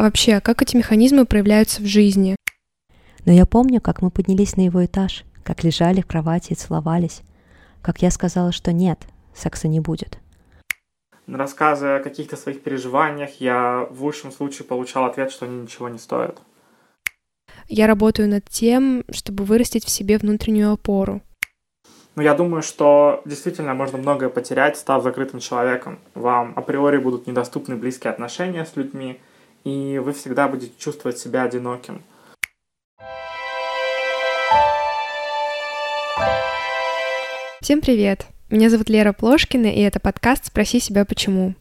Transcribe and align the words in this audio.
А 0.00 0.02
вообще, 0.02 0.40
как 0.40 0.62
эти 0.62 0.76
механизмы 0.76 1.26
проявляются 1.26 1.82
в 1.82 1.84
жизни? 1.84 2.34
Но 3.26 3.32
я 3.32 3.44
помню, 3.44 3.82
как 3.82 4.00
мы 4.00 4.10
поднялись 4.10 4.56
на 4.56 4.62
его 4.62 4.82
этаж, 4.82 5.24
как 5.44 5.62
лежали 5.62 6.00
в 6.00 6.06
кровати 6.06 6.52
и 6.52 6.54
целовались, 6.54 7.20
как 7.82 8.00
я 8.00 8.10
сказала, 8.10 8.50
что 8.50 8.72
нет, 8.72 8.98
секса 9.34 9.68
не 9.68 9.78
будет. 9.78 10.18
Рассказывая 11.26 11.98
о 11.98 12.02
каких-то 12.02 12.38
своих 12.38 12.62
переживаниях, 12.62 13.42
я 13.42 13.86
в 13.90 14.02
лучшем 14.02 14.32
случае 14.32 14.64
получал 14.64 15.04
ответ, 15.04 15.30
что 15.30 15.44
они 15.44 15.60
ничего 15.60 15.90
не 15.90 15.98
стоят. 15.98 16.40
Я 17.68 17.86
работаю 17.86 18.26
над 18.26 18.48
тем, 18.48 19.04
чтобы 19.10 19.44
вырастить 19.44 19.84
в 19.84 19.90
себе 19.90 20.16
внутреннюю 20.16 20.72
опору. 20.72 21.20
Но 22.14 22.22
я 22.22 22.32
думаю, 22.32 22.62
что 22.62 23.20
действительно 23.26 23.74
можно 23.74 23.98
многое 23.98 24.30
потерять, 24.30 24.78
став 24.78 25.02
закрытым 25.02 25.40
человеком. 25.40 25.98
Вам 26.14 26.54
априори 26.56 26.96
будут 26.96 27.26
недоступны 27.26 27.76
близкие 27.76 28.10
отношения 28.14 28.64
с 28.64 28.76
людьми, 28.76 29.20
и 29.64 29.98
вы 29.98 30.12
всегда 30.12 30.48
будете 30.48 30.72
чувствовать 30.78 31.18
себя 31.18 31.42
одиноким. 31.42 32.02
Всем 37.60 37.80
привет! 37.80 38.26
Меня 38.48 38.68
зовут 38.70 38.88
Лера 38.88 39.12
Плошкина, 39.12 39.66
и 39.66 39.80
это 39.80 40.00
подкаст 40.00 40.46
«Спроси 40.46 40.80
себя 40.80 41.04
почему». 41.04 41.54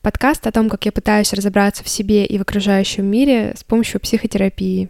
Подкаст 0.00 0.46
о 0.46 0.52
том, 0.52 0.68
как 0.68 0.86
я 0.86 0.92
пытаюсь 0.92 1.32
разобраться 1.32 1.84
в 1.84 1.88
себе 1.88 2.24
и 2.24 2.38
в 2.38 2.42
окружающем 2.42 3.04
мире 3.04 3.54
с 3.56 3.62
помощью 3.62 4.00
психотерапии. 4.00 4.88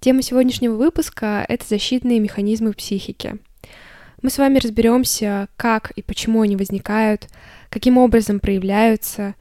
Тема 0.00 0.22
сегодняшнего 0.22 0.74
выпуска— 0.74 1.44
это 1.48 1.66
защитные 1.66 2.20
механизмы 2.20 2.72
психики. 2.72 3.38
Мы 4.22 4.30
с 4.30 4.38
вами 4.38 4.58
разберемся, 4.58 5.48
как 5.56 5.90
и 5.92 6.02
почему 6.02 6.42
они 6.42 6.56
возникают, 6.56 7.28
каким 7.70 7.98
образом 7.98 8.40
проявляются 8.40 9.34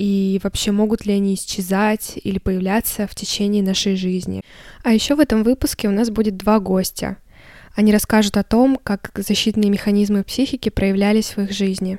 и 0.00 0.40
вообще 0.42 0.70
могут 0.70 1.04
ли 1.04 1.12
они 1.12 1.34
исчезать 1.34 2.18
или 2.24 2.38
появляться 2.38 3.06
в 3.06 3.14
течение 3.14 3.62
нашей 3.62 3.96
жизни. 3.96 4.40
А 4.82 4.94
еще 4.94 5.14
в 5.14 5.20
этом 5.20 5.42
выпуске 5.42 5.88
у 5.88 5.90
нас 5.90 6.08
будет 6.08 6.38
два 6.38 6.58
гостя. 6.58 7.18
Они 7.76 7.92
расскажут 7.92 8.38
о 8.38 8.42
том, 8.42 8.78
как 8.82 9.10
защитные 9.14 9.68
механизмы 9.68 10.24
психики 10.24 10.70
проявлялись 10.70 11.36
в 11.36 11.42
их 11.42 11.52
жизни. 11.52 11.98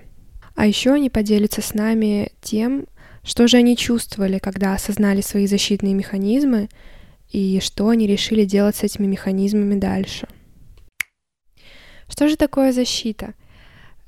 А 0.55 0.66
еще 0.66 0.93
они 0.93 1.11
поделятся 1.11 1.61
с 1.61 1.75
нами 1.75 2.31
тем, 2.41 2.88
что 3.23 3.47
же 3.47 3.58
они 3.58 3.77
чувствовали, 3.77 4.39
когда 4.39 4.73
осознали 4.73 5.21
свои 5.21 5.45
защитные 5.45 5.93
механизмы 5.93 6.69
и 7.30 7.59
что 7.61 7.89
они 7.89 8.08
решили 8.08 8.45
делать 8.45 8.77
с 8.77 8.83
этими 8.83 9.05
механизмами 9.05 9.80
дальше. 9.80 10.27
Что 12.09 12.27
же 12.27 12.36
такое 12.36 12.71
защита? 12.71 13.36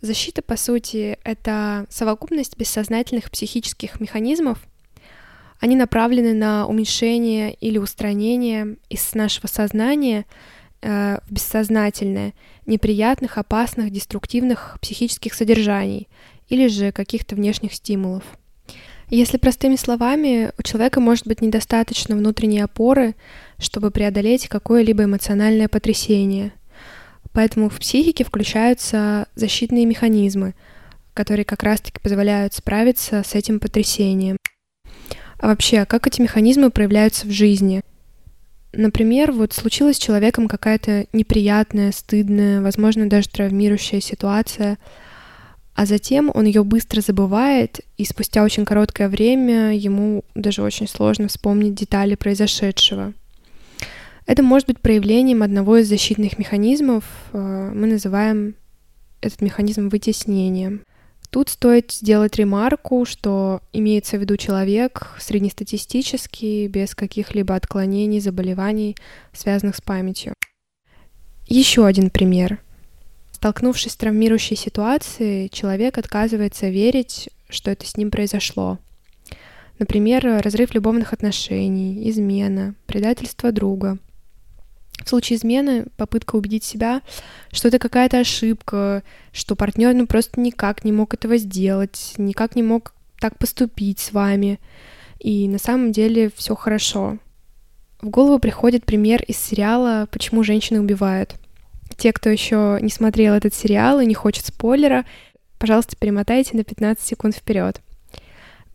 Защита, 0.04 0.42
по 0.42 0.58
сути, 0.58 1.18
это 1.24 1.86
совокупность 1.90 2.58
бессознательных 2.58 3.32
психических 3.32 4.02
механизмов. 4.02 4.60
Они 5.62 5.78
направлены 5.78 6.34
на 6.34 6.68
уменьшение 6.68 7.54
или 7.54 7.78
устранение 7.78 8.76
из 8.90 9.16
нашего 9.16 9.48
сознания 9.48 10.26
э, 10.82 11.20
в 11.26 11.32
бессознательное 11.32 12.34
неприятных, 12.66 13.38
опасных, 13.38 13.92
деструктивных 13.92 14.78
психических 14.82 15.34
содержаний 15.34 16.10
или 16.50 16.68
же 16.68 16.92
каких-то 16.92 17.36
внешних 17.36 17.74
стимулов— 17.74 18.24
если 19.10 19.38
простыми 19.38 19.76
словами, 19.76 20.52
у 20.58 20.64
человека 20.64 21.00
может 21.00 21.28
быть 21.28 21.40
недостаточно 21.40 22.16
внутренней 22.16 22.62
опоры, 22.62 23.14
чтобы 23.60 23.92
преодолеть 23.92 24.48
какое-либо 24.48 25.04
эмоциональное 25.04 25.68
потрясение. 25.68 26.52
Поэтому 27.34 27.70
в 27.70 27.80
психике 27.80 28.24
включаются 28.24 29.28
защитные 29.36 29.86
механизмы, 29.86 30.54
которые 31.14 31.46
как 31.46 31.64
раз-таки 31.64 32.00
позволяют 32.00 32.54
справиться 32.54 33.24
с 33.26 33.36
этим 33.36 33.60
потрясением. 33.60 34.38
А 35.40 35.48
вообще, 35.48 35.86
как 35.86 36.08
эти 36.08 36.22
механизмы 36.22 36.70
проявляются 36.70 37.28
в 37.28 37.32
жизни? 37.32 37.82
Например, 38.72 39.32
вот 39.32 39.54
случилась 39.54 39.98
с 39.98 40.00
человеком 40.00 40.48
какая-то 40.48 41.08
неприятная, 41.12 41.92
стыдная, 41.92 42.62
возможно, 42.62 43.10
даже 43.10 43.30
травмирующая 43.30 44.00
ситуация— 44.00 44.78
а 45.76 45.86
затем 45.86 46.32
он 46.34 46.46
ее 46.46 46.64
быстро 46.64 47.02
забывает, 47.02 47.82
и 47.98 48.06
спустя 48.06 48.44
очень 48.44 48.66
короткое 48.66 49.10
время 49.10 49.76
ему 49.76 50.24
даже 50.36 50.62
очень 50.62 50.88
сложно 50.88 51.28
вспомнить 51.28 51.74
детали 51.74 52.16
произошедшего. 52.16 53.14
Это 54.26 54.44
может 54.44 54.68
быть 54.68 54.80
проявлением 54.80 55.44
одного 55.44 55.78
из 55.78 55.90
защитных 55.90 56.38
механизмов, 56.40 57.04
э, 57.34 57.72
мы 57.74 57.88
называем 57.88 58.56
этот 59.22 59.42
механизм 59.42 59.90
вытеснением. 59.90 60.84
Тут 61.30 61.50
стоит 61.50 61.92
сделать 61.92 62.36
ремарку, 62.36 63.06
что 63.06 63.62
имеется 63.74 64.18
в 64.18 64.22
виду 64.22 64.38
человек 64.38 65.16
среднестатистический, 65.20 66.68
без 66.68 66.94
каких-либо 66.94 67.56
отклонений, 67.56 68.20
заболеваний, 68.20 68.96
связанных 69.34 69.76
с 69.76 69.82
памятью. 69.82 70.34
Еще 71.48 71.86
один 71.86 72.10
пример— 72.10 72.60
Столкнувшись 73.44 73.92
с 73.92 73.98
травмирующей 73.98 74.56
ситуацией, 74.56 75.50
человек 75.50 75.98
отказывается 75.98 76.70
верить, 76.70 77.30
что 77.50 77.72
это 77.72 77.86
с 77.86 77.98
ним 77.98 78.10
произошло. 78.10 78.80
Например, 79.80 80.42
разрыв 80.42 80.74
любовных 80.74 81.12
отношений, 81.12 82.10
измена, 82.10 82.76
предательство 82.86 83.52
друга. 83.52 83.98
В 85.04 85.10
случае 85.10 85.38
измены 85.38 85.86
попытка 85.98 86.36
убедить 86.36 86.64
себя, 86.64 87.02
что 87.52 87.68
это 87.68 87.80
какая-то 87.80 88.20
ошибка, 88.20 89.04
что 89.32 89.56
партнер 89.56 89.94
ну 89.94 90.08
просто 90.08 90.40
никак 90.40 90.86
не 90.86 90.92
мог 90.92 91.14
этого 91.14 91.38
сделать, 91.38 92.14
никак 92.18 92.56
не 92.56 92.64
мог 92.64 92.94
так 93.20 93.38
поступить 93.38 94.00
с 94.00 94.12
вами. 94.12 94.60
И 95.20 95.48
на 95.48 95.58
самом 95.58 95.92
деле 95.92 96.32
все 96.36 96.56
хорошо. 96.56 97.18
В 98.02 98.10
голову 98.10 98.40
приходит 98.40 98.86
пример 98.86 99.24
из 99.24 99.38
сериала 99.38 100.08
«Почему 100.12 100.44
женщины 100.44 100.82
убивают». 100.82 101.36
Те, 101.98 102.12
кто 102.12 102.30
еще 102.30 102.78
не 102.82 102.90
смотрел 102.90 103.34
этот 103.34 103.54
сериал 103.54 104.00
и 104.00 104.06
не 104.06 104.14
хочет 104.14 104.46
спойлера, 104.46 105.06
пожалуйста, 105.60 105.96
перемотайте 105.96 106.58
на 106.58 106.64
15 106.64 107.06
секунд 107.06 107.36
вперед. 107.36 107.82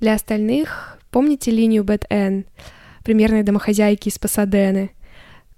Для 0.00 0.14
остальных 0.14 0.98
помните 1.10 1.50
линию 1.50 1.84
Бет 1.84 2.06
Энн, 2.08 2.46
примерной 3.04 3.42
домохозяйки 3.42 4.08
из 4.08 4.18
Пасадены? 4.18 4.92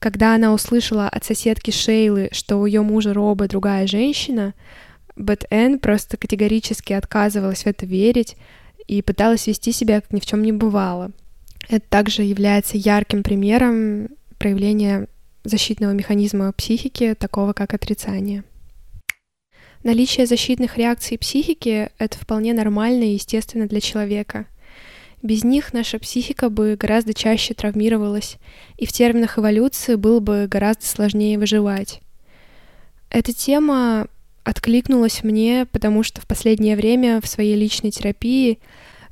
Когда 0.01 0.35
она 0.35 0.55
услышала 0.55 1.09
от 1.11 1.25
соседки 1.25 1.71
Шейлы, 1.71 2.31
что 2.33 2.57
у 2.57 2.65
ее 2.65 2.81
мужа 2.81 3.13
Роба 3.13 3.47
другая 3.47 3.87
женщина, 3.87 4.55
Бет 5.15 5.45
Энн 5.51 5.79
просто 5.79 6.17
категорически 6.17 6.95
отказывалась 6.95 7.65
в 7.65 7.67
это 7.67 7.85
верить 7.85 8.37
и 8.87 9.03
пыталась 9.03 9.47
вести 9.47 9.73
себя, 9.73 10.01
как 10.01 10.13
ни 10.15 10.21
в 10.21 10.25
чем 10.25 10.43
не 10.43 10.53
бывало. 10.53 11.13
Это 11.69 11.87
также 11.87 12.23
является 12.23 12.79
ярким 12.79 13.23
примером 13.23 14.09
проявления 14.39 15.07
защитного 15.45 15.93
механизма 15.93 16.51
психики, 16.53 17.15
такого 17.15 17.53
как 17.53 17.75
отрицание. 17.75 18.45
Наличие 19.83 20.27
защитных 20.27 20.79
реакций 20.79 21.19
психики— 21.19 21.91
это 21.99 22.19
вполне 22.19 22.55
нормально 22.55 23.05
и 23.05 23.15
естественно 23.15 23.67
для 23.67 23.81
человека. 23.81 24.47
Без 25.23 25.45
них 25.45 25.73
наша 25.73 25.99
психика 25.99 26.49
бы 26.49 26.77
гораздо 26.79 27.13
чаще 27.15 27.55
травмировалась, 27.55 28.37
и 28.77 28.87
в 28.87 28.93
терминах 28.93 29.39
эволюции 29.39 29.97
было 29.97 30.21
бы 30.21 30.47
гораздо 30.51 30.87
сложнее 30.87 31.39
выживать. 31.39 32.01
Эта 33.11 33.33
тема 33.33 34.07
откликнулась 34.45 35.23
мне, 35.23 35.67
потому 35.71 36.03
что 36.03 36.21
в 36.21 36.27
последнее 36.27 36.77
время 36.77 37.21
в 37.21 37.27
своей 37.27 37.57
личной 37.57 37.91
терапии 37.91 38.59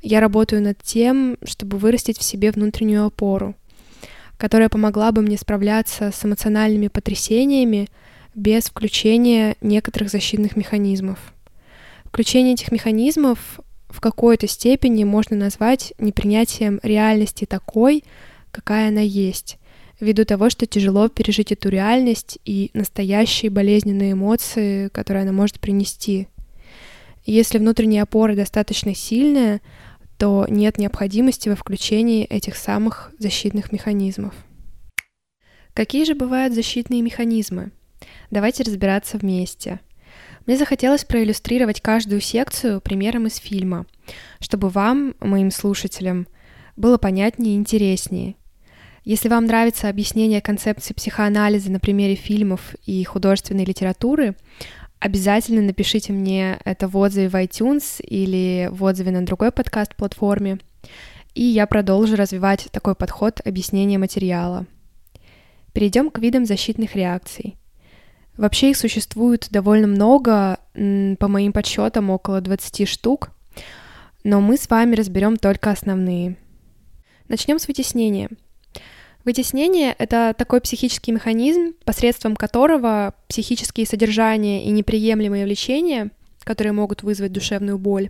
я 0.01 0.19
работаю 0.19 0.61
над 0.61 0.81
тем, 0.81 1.37
чтобы 1.43 1.77
вырастить 1.77 2.17
в 2.17 2.23
себе 2.23 2.51
внутреннюю 2.51 3.05
опору— 3.05 3.55
которая 4.39 4.69
помогла 4.69 5.11
бы 5.11 5.21
мне 5.21 5.37
справляться 5.37 6.11
с 6.11 6.25
эмоциональными 6.25 6.87
потрясениями 6.87 7.89
без 8.33 8.69
включения 8.69 9.57
некоторых 9.59 10.09
защитных 10.09 10.55
механизмов. 10.55 11.19
Включение 12.05 12.53
этих 12.53 12.71
механизмов 12.71 13.59
в 13.89 14.01
какой-то 14.01 14.47
степени 14.47 15.03
можно 15.03 15.35
назвать 15.35 15.93
непринятием 15.97 16.79
реальности 16.83 17.45
такой, 17.45 18.03
какая 18.51 18.89
она 18.89 19.01
есть, 19.01 19.57
ввиду 19.99 20.25
того, 20.25 20.49
что 20.49 20.65
тяжело 20.65 21.09
пережить 21.09 21.51
эту 21.51 21.69
реальность 21.69 22.37
и 22.45 22.69
настоящие 22.73 23.51
болезненные 23.51 24.13
эмоции, 24.13 24.87
которые 24.89 25.23
она 25.23 25.31
может 25.31 25.59
принести. 25.59 26.27
Если 27.25 27.57
внутренняя 27.57 28.03
опора 28.03 28.35
достаточно 28.35 28.95
сильная, 28.95 29.61
то 30.17 30.45
нет 30.49 30.77
необходимости 30.77 31.49
во 31.49 31.55
включении 31.55 32.25
этих 32.25 32.55
самых 32.55 33.11
защитных 33.19 33.71
механизмов. 33.71 34.33
Какие 35.73 36.05
же 36.05 36.15
бывают 36.15 36.53
защитные 36.53 37.01
механизмы? 37.01 37.71
Давайте 38.31 38.63
разбираться 38.63 39.17
вместе. 39.17 39.79
Мне 40.49 40.57
захотелось 40.57 41.05
проиллюстрировать 41.05 41.79
каждую 41.79 42.21
секцию 42.21 42.81
примером 42.81 43.27
из 43.27 43.35
фильма, 43.35 43.85
чтобы 44.39 44.69
вам, 44.69 45.13
моим 45.19 45.51
слушателям, 45.51 46.25
было 46.75 46.97
понятнее 46.97 47.53
и 47.53 47.55
интереснее. 47.55 48.33
Если 49.03 49.29
вам 49.29 49.45
нравится 49.45 49.89
объяснение 49.89 50.41
концепции 50.41 50.95
психоанализа 50.95 51.71
на 51.71 51.79
примере 51.79 52.15
фильмов 52.15 52.73
и 52.87 53.03
художественной 53.03 53.63
литературы, 53.63 54.35
Обязательно 54.99 55.61
напишите 55.61 56.13
мне 56.13 56.59
это 56.65 56.87
в 56.87 56.97
отзыве 56.97 57.29
в 57.29 57.35
iTunes 57.35 58.01
или 58.01 58.69
в 58.71 58.83
отзыве 58.83 59.11
на 59.11 59.23
другой 59.23 59.51
подкаст-платформе. 59.51 60.57
и 61.35 61.43
я 61.43 61.67
продолжу 61.67 62.15
развивать 62.15 62.69
такой 62.71 62.95
подход 62.95 63.39
объяснения 63.45 63.99
материала. 63.99 64.65
Перейдем 65.73 66.09
к 66.09 66.17
видам 66.17 66.47
защитных 66.47 66.95
реакций. 66.95 67.58
Вообще 68.39 68.69
их 68.69 68.77
существует 68.77 69.49
довольно 69.51 69.87
много, 69.87 70.59
по 70.73 71.27
моим 71.27 71.51
подсчетам 71.51 72.09
около 72.09 72.39
20 72.39 72.87
штук, 72.87 73.31
но 74.23 74.39
мы 74.39 74.55
с 74.55 74.69
вами 74.69 74.95
разберем 74.95 75.35
только 75.35 75.71
основные. 75.71 76.37
Начнем 77.27 77.59
с 77.59 77.67
вытеснения. 77.67 78.29
Вытеснение— 79.25 79.93
это 79.99 80.33
такой 80.37 80.61
психический 80.61 81.11
механизм, 81.11 81.73
посредством 81.83 82.37
которого 82.37 83.13
психические 83.27 83.85
содержания 83.85 84.63
и 84.63 84.69
неприемлемые 84.69 85.43
влечения, 85.43 86.09
которые 86.45 86.71
могут 86.71 87.03
вызвать 87.03 87.33
душевную 87.33 87.77
боль, 87.77 88.09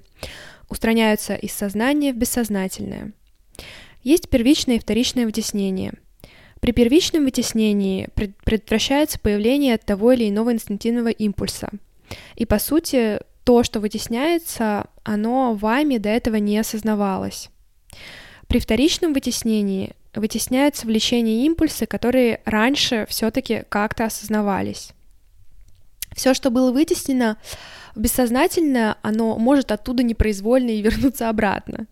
устраняются 0.70 1.34
из 1.34 1.54
сознания 1.54 2.14
в 2.14 2.18
бессознательное. 2.18 3.14
Есть 4.04 4.30
первичное 4.30 4.76
и 4.76 4.80
вторичное 4.80 5.26
вытеснение. 5.26 5.94
При 6.60 6.72
первичном 6.72 7.24
вытеснении 7.24 8.10
предотвращается 8.44 9.20
появление 9.20 9.78
того 9.78 10.12
или 10.12 10.30
иного 10.30 10.52
инстинктивного 10.54 11.10
импульса. 11.10 11.70
И 12.36 12.46
по 12.46 12.60
сути, 12.60 13.20
то, 13.44 13.64
что 13.64 13.80
вытесняется, 13.80 14.88
оно 15.04 15.54
вами 15.54 15.98
до 15.98 16.10
этого 16.10 16.36
не 16.36 16.58
осознавалось. 16.58 17.50
При 18.48 18.60
вторичном 18.60 19.14
вытеснении 19.14 19.96
вытесняются 20.14 20.86
влечения 20.86 21.46
импульсы, 21.46 21.86
которые 21.86 22.42
раньше 22.46 23.06
все-таки 23.10 23.64
как-то 23.70 24.06
осознавались. 24.06 24.92
Все, 26.16 26.34
что 26.34 26.50
было 26.50 26.72
вытеснено 26.72 27.38
в 27.96 28.00
бессознательное, 28.00 28.98
оно 29.02 29.38
может 29.38 29.72
оттуда 29.72 30.04
непроизвольно 30.04 30.70
и 30.70 30.82
вернуться 30.82 31.30
обратно. 31.30 31.86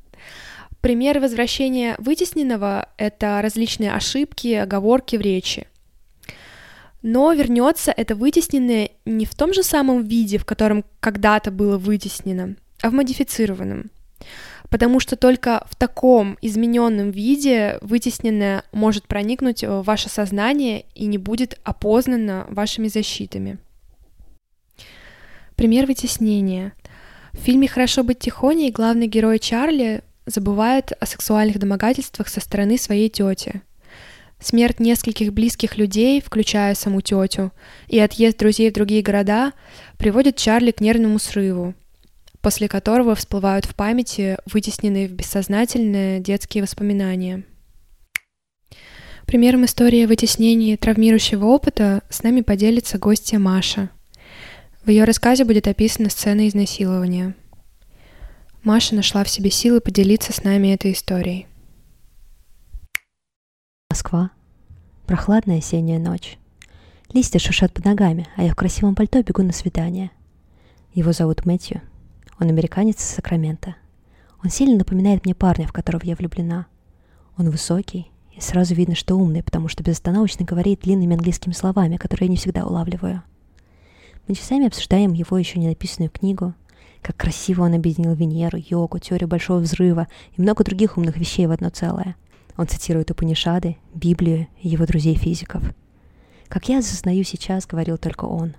Пример 0.81 1.19
возвращения 1.19 1.95
вытесненного— 1.97 2.89
это 2.97 3.41
различные 3.41 3.91
ошибки, 3.93 4.53
оговорки 4.53 5.15
в 5.15 5.21
речи. 5.21 5.67
Но 7.01 7.31
вернется 7.33 7.91
это 7.91 8.15
вытесненное 8.15 8.91
не 9.05 9.25
в 9.25 9.35
том 9.35 9.53
же 9.53 9.63
самом 9.63 10.03
виде, 10.03 10.37
в 10.37 10.45
котором 10.45 10.83
когда-то 10.99 11.51
было 11.51 11.77
вытеснено, 11.77 12.55
а 12.81 12.89
в 12.89 12.93
модифицированном. 12.93 13.91
Потому 14.69 14.99
что 14.99 15.15
только 15.15 15.65
в 15.69 15.75
таком 15.75 16.37
измененном 16.41 17.11
виде 17.11 17.77
вытесненное 17.81 18.63
может 18.71 19.07
проникнуть 19.07 19.63
в 19.63 19.83
ваше 19.83 20.09
сознание 20.09 20.85
и 20.93 21.05
не 21.05 21.17
будет 21.17 21.59
опознано 21.63 22.45
вашими 22.49 22.87
защитами. 22.87 23.57
Пример 25.55 25.85
вытеснения. 25.85 26.73
В 27.31 27.37
фильме 27.37 27.67
«Хорошо 27.67 28.03
быть 28.03 28.19
тихоней» 28.19 28.71
главный 28.71 29.07
герой 29.07 29.39
Чарли 29.39 30.03
забывает 30.27 30.91
о 30.99 31.05
сексуальных 31.05 31.57
домогательствах 31.57 32.27
со 32.27 32.39
стороны 32.39 32.77
своей 32.77 33.09
тети. 33.09 33.61
Смерть 34.39 34.79
нескольких 34.79 35.33
близких 35.33 35.77
людей, 35.77 36.21
включая 36.21 36.75
саму 36.75 37.01
тетю, 37.01 37.51
и 37.87 37.97
отъезд 37.97 38.37
друзей 38.37 38.69
в 38.69 38.73
другие 38.73 39.01
города 39.01 39.53
приводит 39.97 40.35
Чарли 40.35 40.69
к 40.69 40.79
нервному 40.81 41.17
срыву, 41.17 41.73
после 42.41 42.67
которого 42.67 43.15
всплывают 43.15 43.65
в 43.65 43.73
памяти 43.73 44.37
вытесненные 44.45 45.07
в 45.07 45.13
бессознательное 45.13 46.19
детские 46.19 46.61
воспоминания. 46.61 47.43
Примером 49.25 49.65
истории 49.65 50.05
о 50.05 50.07
вытеснении 50.07 50.75
травмирующего 50.75 51.45
опыта 51.45 52.03
с 52.09 52.21
нами 52.21 52.41
поделится 52.41 52.99
гостья 52.99 53.39
Маша. 53.39 53.89
В 54.85 54.89
ее 54.89 55.03
рассказе 55.03 55.45
будет 55.45 55.67
описана 55.67 56.09
сцена 56.09 56.47
изнасилования– 56.47 57.33
Маша 58.67 58.95
нашла 58.95 59.23
в 59.23 59.29
себе 59.29 59.49
силы 59.49 59.79
поделиться 59.79 60.33
с 60.33 60.43
нами 60.43 60.73
этой 60.73 60.91
историей. 60.91 61.47
Москва. 63.89 64.31
Прохладная 65.05 65.59
осенняя 65.59 65.99
ночь. 65.99 66.37
Листья 67.13 67.39
шуршат 67.39 67.71
под 67.71 67.85
ногами, 67.85 68.27
а 68.35 68.43
я 68.43 68.51
в 68.51 68.57
красивом 68.57 68.93
пальто 68.93 69.23
бегу 69.23 69.41
на 69.41 69.53
свидание. 69.53 70.11
Его 70.93 71.13
зовут 71.13 71.45
Мэтью. 71.45 71.81
Он 72.41 72.49
американец 72.49 72.97
из 72.97 73.05
Сакрамента. 73.05 73.77
Он 74.43 74.49
сильно 74.49 74.77
напоминает 74.77 75.23
мне 75.23 75.33
парня, 75.33 75.65
в 75.65 75.71
которого 75.71 76.03
я 76.03 76.15
влюблена. 76.15 76.65
Он 77.37 77.49
высокий, 77.49 78.11
и 78.35 78.41
сразу 78.41 78.75
видно, 78.75 78.95
что 78.95 79.15
умный, 79.15 79.43
потому 79.43 79.69
что 79.69 79.81
безостановочно 79.81 80.45
говорит 80.45 80.81
длинными 80.81 81.15
английскими 81.15 81.53
словами, 81.53 81.95
которые 81.95 82.27
я 82.27 82.31
не 82.31 82.37
всегда 82.37 82.65
улавливаю. 82.65 83.23
Мы 84.27 84.35
часами 84.35 84.67
обсуждаем 84.67 85.13
его 85.13 85.37
еще 85.37 85.57
не 85.57 85.69
написанную 85.69 86.11
книгу— 86.11 86.53
как 87.01 87.15
красиво 87.17 87.63
он 87.63 87.73
объединил 87.73 88.13
Венеру, 88.13 88.57
йогу, 88.57 88.99
теорию 88.99 89.27
Большого 89.27 89.59
Взрыва 89.59 90.07
и 90.35 90.41
много 90.41 90.63
других 90.63 90.97
умных 90.97 91.17
вещей 91.17 91.47
в 91.47 91.51
одно 91.51 91.69
целое. 91.69 92.15
Он 92.57 92.67
цитирует 92.67 93.11
Упанишады, 93.11 93.77
Библию 93.93 94.47
и 94.61 94.69
его 94.69 94.85
друзей-физиков. 94.85 95.63
Как 96.47 96.69
я 96.69 96.79
осознаю 96.79 97.23
сейчас, 97.23 97.67
говорил 97.67 97.97
только 97.97 98.25
он. 98.25 98.55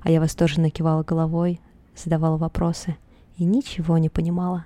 А 0.00 0.10
я 0.10 0.20
восторженно 0.20 0.70
кивала 0.70 1.02
головой, 1.02 1.60
задавала 1.96 2.36
вопросы 2.36 2.96
и 3.36 3.44
ничего 3.44 3.98
не 3.98 4.08
понимала. 4.08 4.64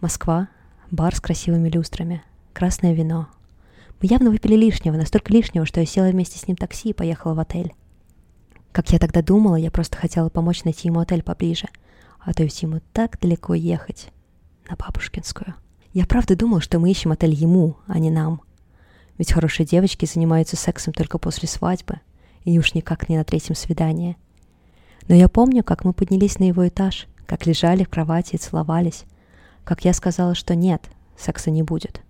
Москва, 0.00 0.48
бар 0.90 1.14
с 1.14 1.20
красивыми 1.20 1.68
люстрами, 1.68 2.22
красное 2.52 2.92
вино. 2.92 3.28
Мы 4.00 4.08
явно 4.08 4.30
выпили 4.30 4.54
лишнего, 4.54 4.96
настолько 4.96 5.32
лишнего, 5.32 5.66
что 5.66 5.80
я 5.80 5.86
села 5.86 6.08
вместе 6.08 6.38
с 6.38 6.46
ним 6.46 6.56
в 6.56 6.60
такси 6.60 6.90
и 6.90 6.94
поехала 6.94 7.34
в 7.34 7.40
отель. 7.40 7.74
Как 8.72 8.92
я 8.92 8.98
тогда 8.98 9.22
думала, 9.22 9.56
я 9.56 9.70
просто 9.70 9.96
хотела 9.96 10.28
помочь 10.28 10.64
найти 10.64 10.88
ему 10.88 11.00
отель 11.00 11.22
поближе, 11.22 11.68
а 12.20 12.32
то 12.32 12.42
ведь 12.42 12.62
ему 12.62 12.80
так 12.92 13.18
далеко 13.20 13.54
ехать, 13.54 14.08
на 14.68 14.76
Бабушкинскую. 14.76 15.54
Я 15.92 16.06
правда 16.06 16.36
думала, 16.36 16.60
что 16.60 16.78
мы 16.78 16.90
ищем 16.90 17.10
отель 17.10 17.34
ему, 17.34 17.76
а 17.86 17.98
не 17.98 18.10
нам. 18.10 18.42
Ведь 19.18 19.32
хорошие 19.32 19.66
девочки 19.66 20.06
занимаются 20.06 20.56
сексом 20.56 20.92
только 20.92 21.18
после 21.18 21.48
свадьбы, 21.48 22.00
и 22.44 22.58
уж 22.58 22.74
никак 22.74 23.08
не 23.08 23.16
на 23.16 23.24
третьем 23.24 23.54
свидании. 23.54 24.16
Но 25.08 25.14
я 25.14 25.28
помню, 25.28 25.64
как 25.64 25.84
мы 25.84 25.92
поднялись 25.92 26.38
на 26.38 26.44
его 26.44 26.66
этаж, 26.68 27.06
как 27.26 27.46
лежали 27.46 27.84
в 27.84 27.88
кровати 27.88 28.36
и 28.36 28.38
целовались, 28.38 29.04
как 29.64 29.84
я 29.84 29.92
сказала, 29.92 30.34
что 30.34 30.54
нет, 30.54 30.88
секса 31.18 31.50
не 31.50 31.62
будет. 31.62 32.02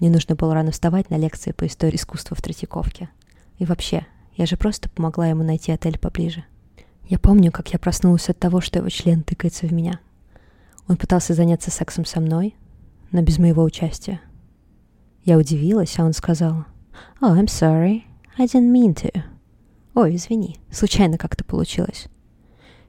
Мне 0.00 0.10
нужно 0.10 0.34
было 0.34 0.54
рано 0.54 0.70
вставать 0.70 1.10
на 1.10 1.16
лекции 1.16 1.52
по 1.52 1.66
истории 1.66 1.96
искусства 1.96 2.36
в 2.36 2.42
Третьяковке. 2.42 3.10
И 3.58 3.64
вообще, 3.64 4.06
я 4.38 4.46
же 4.46 4.56
просто 4.56 4.88
помогла 4.88 5.26
ему 5.26 5.42
найти 5.42 5.72
отель 5.72 5.98
поближе. 5.98 6.44
Я 7.08 7.18
помню, 7.18 7.50
как 7.50 7.72
я 7.72 7.78
проснулась 7.78 8.28
от 8.28 8.38
того, 8.38 8.60
что 8.60 8.78
его 8.78 8.88
член 8.88 9.24
тыкается 9.24 9.66
в 9.66 9.72
меня. 9.72 9.98
Он 10.86 10.96
пытался 10.96 11.34
заняться 11.34 11.72
сексом 11.72 12.04
со 12.04 12.20
мной, 12.20 12.54
но 13.10 13.20
без 13.20 13.38
моего 13.38 13.64
участия. 13.64 14.20
Я 15.24 15.38
удивилась, 15.38 15.98
а 15.98 16.04
он 16.04 16.12
сказал, 16.12 16.64
«Oh, 17.20 17.36
I'm 17.36 17.46
sorry, 17.46 18.02
I 18.38 18.46
didn't 18.46 18.72
mean 18.72 18.94
to». 18.94 19.22
«Ой, 19.94 20.14
извини, 20.14 20.60
случайно 20.70 21.18
как-то 21.18 21.44
получилось». 21.44 22.06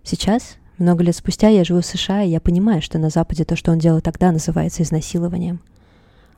Сейчас, 0.03 0.57
много 0.77 1.03
лет 1.03 1.15
спустя, 1.15 1.49
я 1.49 1.63
живу 1.63 1.81
в 1.81 1.85
США, 1.85 2.21
и 2.21 2.29
я 2.29 2.39
понимаю, 2.39 2.83
что 2.83 2.99
на 2.99 3.09
Западе 3.09 3.43
то, 3.43 3.55
что 3.55 3.71
он 3.71 3.79
делал 3.79 4.01
тогда, 4.01 4.31
называется 4.31 4.83
изнасилованием. 4.83 5.61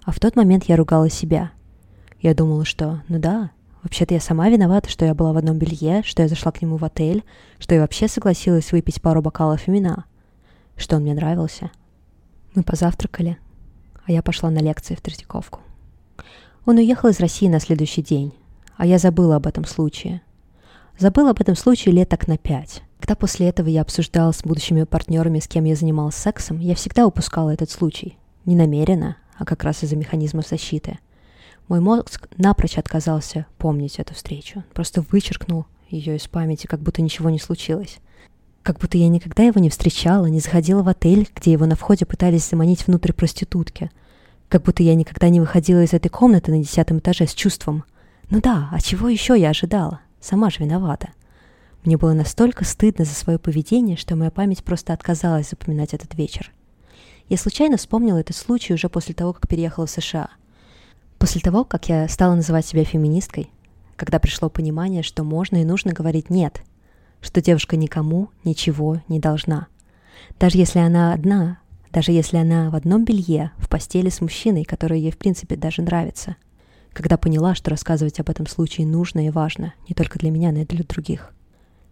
А 0.04 0.12
в 0.14 0.20
тот 0.22 0.38
момент 0.38 0.64
я 0.70 0.78
ругала 0.78 1.10
себя. 1.10 1.52
Я 2.22 2.34
думала, 2.34 2.64
что, 2.64 3.02
ну 3.10 3.20
да, 3.20 3.52
Вообще-то 3.84 4.14
я 4.14 4.20
сама 4.20 4.50
виновата, 4.50 4.90
что 4.90 5.06
я 5.06 5.16
была 5.16 5.34
в 5.34 5.38
одном 5.38 5.58
белье, 5.58 6.04
что 6.04 6.22
я 6.22 6.28
зашла 6.28 6.52
к 6.52 6.62
нему 6.62 6.78
в 6.78 6.86
отель, 6.86 7.24
что 7.58 7.74
я 7.74 7.82
вообще 7.82 8.08
согласилась 8.08 8.72
выпить 8.72 9.02
пару 9.02 9.22
бокалов 9.22 9.68
вина, 9.68 10.06
что 10.78 10.98
он 10.98 11.02
мне 11.02 11.16
нравился. 11.16 11.72
Мы 12.54 12.64
позавтракали, 12.64 13.38
а 14.06 14.12
я 14.12 14.22
пошла 14.22 14.52
на 14.52 14.60
лекции 14.60 14.94
в 14.94 15.02
Третьяковку. 15.02 15.62
Он 16.66 16.78
уехал 16.78 17.10
из 17.10 17.20
России 17.20 17.48
на 17.48 17.60
следующий 17.60 18.04
день, 18.04 18.34
а 18.78 18.86
я 18.86 19.00
забыла 19.00 19.38
об 19.38 19.48
этом 19.48 19.66
случае. 19.66 20.22
Забыла 21.00 21.32
об 21.32 21.42
этом 21.42 21.56
случае 21.56 21.96
лет 21.96 22.10
так 22.10 22.28
на 22.28 22.38
пять. 22.38 22.84
Когда 23.00 23.16
после 23.16 23.50
этого 23.50 23.68
я 23.68 23.82
обсуждала 23.82 24.32
с 24.32 24.44
будущими 24.44 24.84
партнерами, 24.84 25.40
с 25.40 25.48
кем 25.48 25.64
я 25.64 25.76
занималась 25.76 26.16
сексом, 26.16 26.60
я 26.60 26.76
всегда 26.76 27.08
упускала 27.08 27.50
этот 27.50 27.72
случай. 27.72 28.20
Не 28.46 28.56
намеренно, 28.56 29.18
а 29.40 29.46
как 29.46 29.64
раз 29.64 29.84
из-за 29.84 29.96
механизмов 29.96 30.48
защиты– 30.48 31.00
мой 31.72 31.80
мозг 31.80 32.28
напрочь 32.36 32.78
отказался 32.78 33.46
помнить 33.58 33.98
эту 33.98 34.14
встречу. 34.14 34.66
Просто 34.74 35.06
вычеркнул 35.10 35.68
ее 35.90 36.18
из 36.18 36.28
памяти, 36.28 36.68
как 36.68 36.82
будто 36.82 37.02
ничего 37.02 37.30
не 37.30 37.40
случилось. 37.40 38.00
Как 38.62 38.78
будто 38.80 38.98
я 38.98 39.08
никогда 39.08 39.44
его 39.44 39.62
не 39.62 39.70
встречала, 39.70 40.26
не 40.26 40.42
заходила 40.42 40.84
в 40.84 40.90
отель, 40.90 41.30
где 41.34 41.54
его 41.54 41.66
на 41.66 41.78
входе 41.78 42.06
пытались 42.06 42.50
заманить 42.50 42.86
внутрь 42.86 43.14
проститутки. 43.14 43.90
Как 44.50 44.64
будто 44.64 44.84
я 44.84 44.96
никогда 44.96 45.30
не 45.30 45.40
выходила 45.40 45.82
из 45.82 45.94
этой 45.94 46.10
комнаты 46.10 46.52
на 46.52 46.60
десятом 46.60 47.00
этаже 47.00 47.26
с 47.26 47.34
чувством. 47.34 47.86
Ну 48.30 48.42
да, 48.42 48.68
а 48.74 48.82
чего 48.82 49.08
еще 49.08 49.40
я 49.40 49.52
ожидала? 49.52 50.02
Сама 50.20 50.50
же 50.50 50.58
виновата. 50.60 51.12
Мне 51.86 51.96
было 51.96 52.12
настолько 52.12 52.66
стыдно 52.66 53.06
за 53.06 53.14
свое 53.14 53.40
поведение, 53.40 53.96
что 53.96 54.18
моя 54.18 54.30
память 54.30 54.66
просто 54.66 54.92
отказалась 54.92 55.52
запоминать 55.52 55.94
этот 55.94 56.16
вечер. 56.16 56.52
Я 57.30 57.38
случайно 57.38 57.78
вспомнила 57.78 58.18
этот 58.18 58.36
случай 58.36 58.74
уже 58.74 58.90
после 58.90 59.16
того, 59.16 59.32
как 59.32 59.48
переехала 59.48 59.86
в 59.86 59.90
США– 59.90 60.32
После 61.22 61.40
того, 61.40 61.64
как 61.64 61.88
я 61.88 62.08
стала 62.08 62.34
называть 62.34 62.66
себя 62.66 62.84
феминисткой, 62.84 63.52
когда 63.96 64.18
пришло 64.18 64.50
понимание, 64.50 65.04
что 65.04 65.24
можно 65.24 65.58
и 65.58 65.64
нужно 65.64 65.94
говорить 65.94 66.32
«нет», 66.32 66.64
что 67.22 67.44
девушка 67.44 67.78
никому 67.78 68.30
ничего 68.44 69.04
не 69.08 69.20
должна. 69.20 69.68
Даже 70.40 70.58
если 70.58 70.80
она 70.80 71.14
одна, 71.14 71.60
даже 71.92 72.12
если 72.12 72.38
она 72.38 72.72
в 72.72 72.76
одном 72.76 73.06
белье, 73.06 73.52
в 73.58 73.70
постели 73.70 74.10
с 74.10 74.20
мужчиной, 74.20 74.64
который 74.64 75.00
ей 75.00 75.12
в 75.12 75.20
принципе 75.20 75.56
даже 75.56 75.84
нравится. 75.84 76.38
Когда 76.92 77.18
поняла, 77.18 77.54
что 77.54 77.70
рассказывать 77.70 78.20
об 78.20 78.32
этом 78.32 78.48
случае 78.48 78.88
нужно 78.88 79.28
и 79.28 79.30
важно, 79.30 79.76
не 79.88 79.94
только 79.94 80.18
для 80.18 80.32
меня, 80.32 80.52
но 80.52 80.62
и 80.62 80.66
для 80.66 80.84
других. 80.84 81.36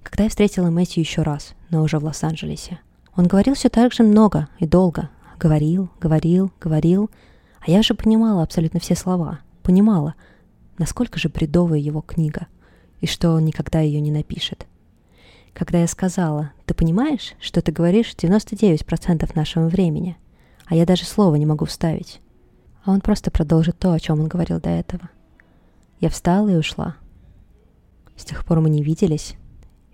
Когда 0.01 0.24
я 0.24 0.31
встретила 0.31 0.71
Мэтью 0.71 1.03
еще 1.03 1.21
раз, 1.21 1.53
но 1.69 1.83
уже 1.83 2.00
в 2.00 2.03
Лос-Анджелесе, 2.03 2.79
он 3.15 3.27
говорил 3.27 3.53
все 3.53 3.69
так 3.69 3.93
же 3.93 4.01
много 4.01 4.48
и 4.57 4.65
долго. 4.65 5.12
Говорил, 5.38 5.91
говорил, 6.01 6.51
говорил, 6.59 7.12
а 7.61 7.71
я 7.71 7.79
уже 7.79 7.93
понимала 7.93 8.43
абсолютно 8.43 8.79
все 8.79 8.95
слова. 8.95 9.39
Понимала, 9.63 10.15
насколько 10.77 11.19
же 11.19 11.29
бредовая 11.29 11.79
его 11.79 12.01
книга, 12.01 12.47
и 13.01 13.07
что 13.07 13.31
он 13.31 13.45
никогда 13.45 13.79
ее 13.81 14.01
не 14.01 14.11
напишет. 14.11 14.65
Когда 15.53 15.79
я 15.79 15.87
сказала, 15.87 16.51
ты 16.65 16.73
понимаешь, 16.73 17.33
что 17.39 17.61
ты 17.61 17.71
говоришь 17.71 18.15
99% 18.17 19.29
нашего 19.35 19.67
времени, 19.67 20.17
а 20.65 20.75
я 20.75 20.85
даже 20.85 21.05
слова 21.05 21.35
не 21.35 21.45
могу 21.45 21.65
вставить. 21.65 22.21
А 22.83 22.91
он 22.91 23.01
просто 23.01 23.31
продолжит 23.31 23.77
то, 23.77 23.91
о 23.91 23.99
чем 23.99 24.21
он 24.21 24.27
говорил 24.27 24.61
до 24.61 24.69
этого. 24.69 25.09
Я 25.99 26.09
встала 26.09 26.49
и 26.49 26.55
ушла. 26.55 26.95
С 28.15 28.23
тех 28.23 28.45
пор 28.45 28.61
мы 28.61 28.69
не 28.69 28.83
виделись, 28.83 29.35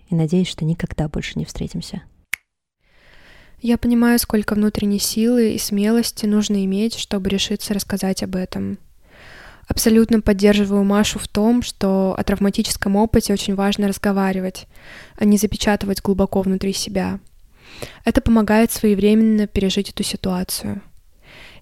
и 0.10 0.16
надеюсь, 0.16 0.48
что 0.48 0.66
никогда 0.66 1.08
больше 1.08 1.40
не 1.40 1.46
встретимся. 1.46 2.04
Я 3.62 3.78
понимаю, 3.78 4.20
сколько 4.20 4.56
внутренней 4.56 5.00
силы 5.00 5.54
и 5.54 5.58
смелости 5.58 6.26
нужно 6.26 6.64
иметь, 6.66 6.98
чтобы 6.98 7.30
решиться 7.30 7.74
рассказать 7.74 8.22
об 8.24 8.36
этом. 8.36 8.78
Абсолютно 9.68 10.22
поддерживаю 10.22 10.84
Машу 10.84 11.18
в 11.18 11.28
том, 11.28 11.64
что 11.64 12.14
о 12.18 12.24
травматическом 12.24 12.96
опыте 12.96 13.34
очень 13.34 13.56
важно 13.56 13.88
разговаривать, 13.88 14.68
а 15.18 15.26
не 15.26 15.38
запечатывать 15.38 16.02
глубоко 16.02 16.42
внутри 16.42 16.74
себя. 16.74 17.20
Это 18.04 18.22
помогает 18.22 18.72
своевременно 18.72 19.48
пережить 19.48 19.90
эту 19.90 20.04
ситуацию. 20.04 20.82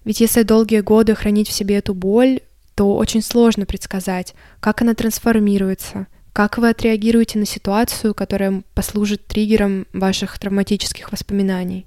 Ведь 0.04 0.20
если 0.20 0.42
долгие 0.42 0.80
годы 0.80 1.14
хранить 1.14 1.48
в 1.48 1.52
себе 1.52 1.76
эту 1.76 1.94
боль, 1.94 2.40
то 2.74 2.94
очень 2.96 3.22
сложно 3.22 3.64
предсказать, 3.64 4.34
как 4.60 4.82
она 4.82 4.94
трансформируется, 4.94 6.06
как 6.34 6.58
вы 6.58 6.68
отреагируете 6.68 7.38
на 7.38 7.46
ситуацию, 7.46 8.14
которая 8.14 8.62
послужит 8.74 9.26
триггером 9.26 9.86
ваших 9.94 10.38
травматических 10.38 11.10
воспоминаний. 11.10 11.86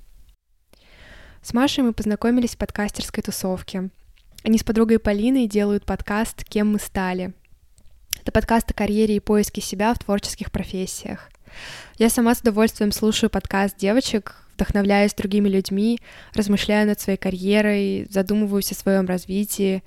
С 1.44 1.54
Машей 1.54 1.84
мы 1.84 1.94
познакомились 1.94 2.56
в 2.56 2.58
подкастерской 2.58 3.22
тусовке— 3.22 3.92
они 4.48 4.58
с 4.58 4.64
подругой 4.64 4.98
Полиной 4.98 5.46
делают 5.46 5.86
подкаст 5.86 6.46
«Кем 6.46 6.72
мы 6.72 6.80
стали». 6.80 7.34
Это 8.22 8.32
подкаст 8.32 8.72
о 8.72 8.74
карьере 8.74 9.18
и 9.18 9.20
поиске 9.20 9.60
себя 9.60 9.94
в 9.94 10.00
творческих 10.00 10.54
профессиях. 10.54 11.30
Я 11.98 12.10
сама 12.10 12.34
с 12.34 12.40
удовольствием 12.40 12.94
слушаю 12.94 13.30
подкаст 13.30 13.76
девочек, 13.78 14.36
вдохновляюсь 14.54 15.14
другими 15.14 15.50
людьми, 15.50 16.00
размышляю 16.34 16.88
над 16.88 16.98
своей 16.98 17.18
карьерой, 17.18 18.08
задумываюсь 18.10 18.72
о 18.72 18.76
своем 18.76 19.06
развитии. 19.06 19.84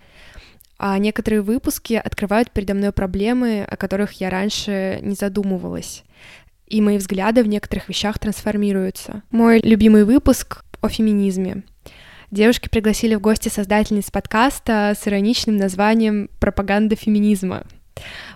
А 0.82 0.96
некоторые 0.96 1.42
выпуски 1.42 1.92
открывают 1.92 2.52
передо 2.52 2.72
мной 2.72 2.90
проблемы, 2.90 3.66
о 3.68 3.76
которых 3.76 4.12
я 4.12 4.30
раньше 4.30 4.98
не 5.02 5.14
задумывалась. 5.14 6.04
И 6.68 6.80
мои 6.80 6.96
взгляды 6.96 7.42
в 7.42 7.48
некоторых 7.48 7.90
вещах 7.90 8.18
трансформируются. 8.18 9.22
Мой 9.30 9.60
любимый 9.60 10.04
выпуск 10.04 10.64
о 10.80 10.88
феминизме. 10.88 11.64
Девушки 12.30 12.70
пригласили 12.70 13.14
в 13.14 13.20
гости 13.20 13.50
создательниц 13.50 14.10
подкаста 14.10 14.96
с 14.98 15.06
ироничным 15.06 15.58
названием 15.58 16.30
«Пропаганда 16.40 16.96
феминизма». 16.96 17.64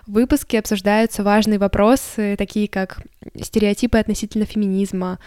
В 0.05 0.11
выпуске 0.11 0.59
обсуждаются 0.59 1.23
важные 1.23 1.57
вопросы, 1.57 2.35
такие 2.37 2.67
как 2.67 3.01
стереотипы 3.41 3.97
относительно 3.97 4.45
феминизма, 4.45 5.17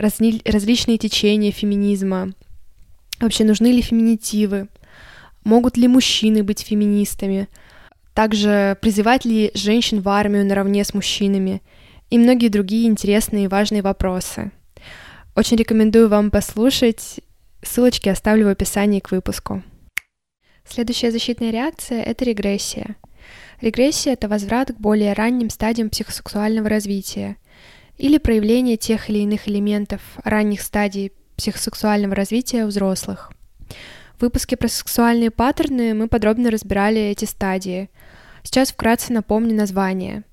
разни- 0.00 0.42
различные 0.44 0.98
течения 0.98 1.52
феминизма, 1.52 2.32
вообще 3.20 3.44
нужны 3.44 3.68
ли 3.68 3.80
феминитивы, 3.80 4.66
могут 5.44 5.76
ли 5.76 5.88
мужчины 5.88 6.42
быть 6.42 6.60
феминистами, 6.60 7.48
также 8.14 8.76
призывать 8.80 9.24
ли 9.24 9.50
женщин 9.54 10.00
в 10.00 10.08
армию 10.08 10.44
наравне 10.44 10.84
с 10.84 10.94
мужчинами 10.94 11.62
и 12.10 12.18
многие 12.18 12.48
другие 12.48 12.88
интересные 12.88 13.44
и 13.44 13.48
важные 13.48 13.82
вопросы. 13.82 14.50
Очень 15.34 15.56
рекомендую 15.56 16.08
вам 16.08 16.30
послушать 16.30 17.20
Ссылочки 17.62 18.08
оставлю 18.08 18.46
в 18.46 18.50
описании 18.50 19.00
к 19.00 19.10
выпуску. 19.10 19.62
Следующая 20.64 21.10
защитная 21.10 21.50
реакция— 21.50 22.02
это 22.04 22.24
регрессия. 22.24 22.96
Регрессия— 23.60 24.12
это 24.14 24.28
возврат 24.28 24.72
к 24.72 24.78
более 24.78 25.12
ранним 25.12 25.50
стадиям 25.50 25.90
психосексуального 25.90 26.68
развития 26.68 27.36
или 27.96 28.18
проявление 28.18 28.76
тех 28.76 29.10
или 29.10 29.18
иных 29.18 29.48
элементов 29.48 30.00
ранних 30.22 30.60
стадий 30.60 31.12
психосексуального 31.36 32.14
развития 32.14 32.64
у 32.64 32.68
взрослых. 32.68 33.32
В 34.18 34.22
выпуске 34.22 34.56
про 34.56 34.68
сексуальные 34.68 35.30
паттерны 35.30 35.94
мы 35.94 36.08
подробно 36.08 36.50
разбирали 36.50 37.00
эти 37.00 37.24
стадии. 37.24 37.88
Сейчас 38.42 38.72
вкратце 38.72 39.12
напомню 39.12 39.54
названия. 39.54 40.24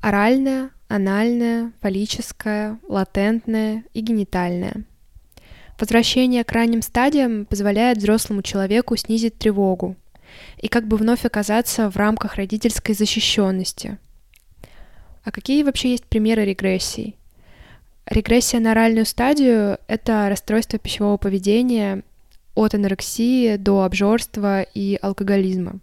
Оральная, 0.00 0.70
анальная, 0.88 1.72
фаллическая, 1.80 2.78
латентная 2.88 3.84
и 3.94 4.00
генитальная— 4.00 4.84
Возвращение 5.82 6.44
к 6.44 6.52
ранним 6.52 6.80
стадиям 6.80 7.44
позволяет 7.44 7.98
взрослому 7.98 8.42
человеку 8.42 8.96
снизить 8.96 9.38
тревогу 9.38 9.96
и 10.58 10.68
как 10.68 10.86
бы 10.86 10.96
вновь 10.96 11.24
оказаться 11.24 11.90
в 11.90 11.96
рамках 11.96 12.36
родительской 12.36 12.94
защищенности. 12.94 13.98
А 15.24 15.32
какие 15.32 15.64
вообще 15.64 15.90
есть 15.90 16.04
примеры 16.04 16.44
регрессий? 16.44 17.16
Регрессия 18.06 18.60
на 18.60 18.70
оральную 18.70 19.06
стадию— 19.06 19.78
это 19.88 20.28
расстройство 20.28 20.78
пищевого 20.78 21.16
поведения 21.16 22.04
от 22.54 22.74
анорексии 22.74 23.56
до 23.56 23.84
обжорства 23.84 24.62
и 24.62 24.98
алкоголизма. 25.00 25.80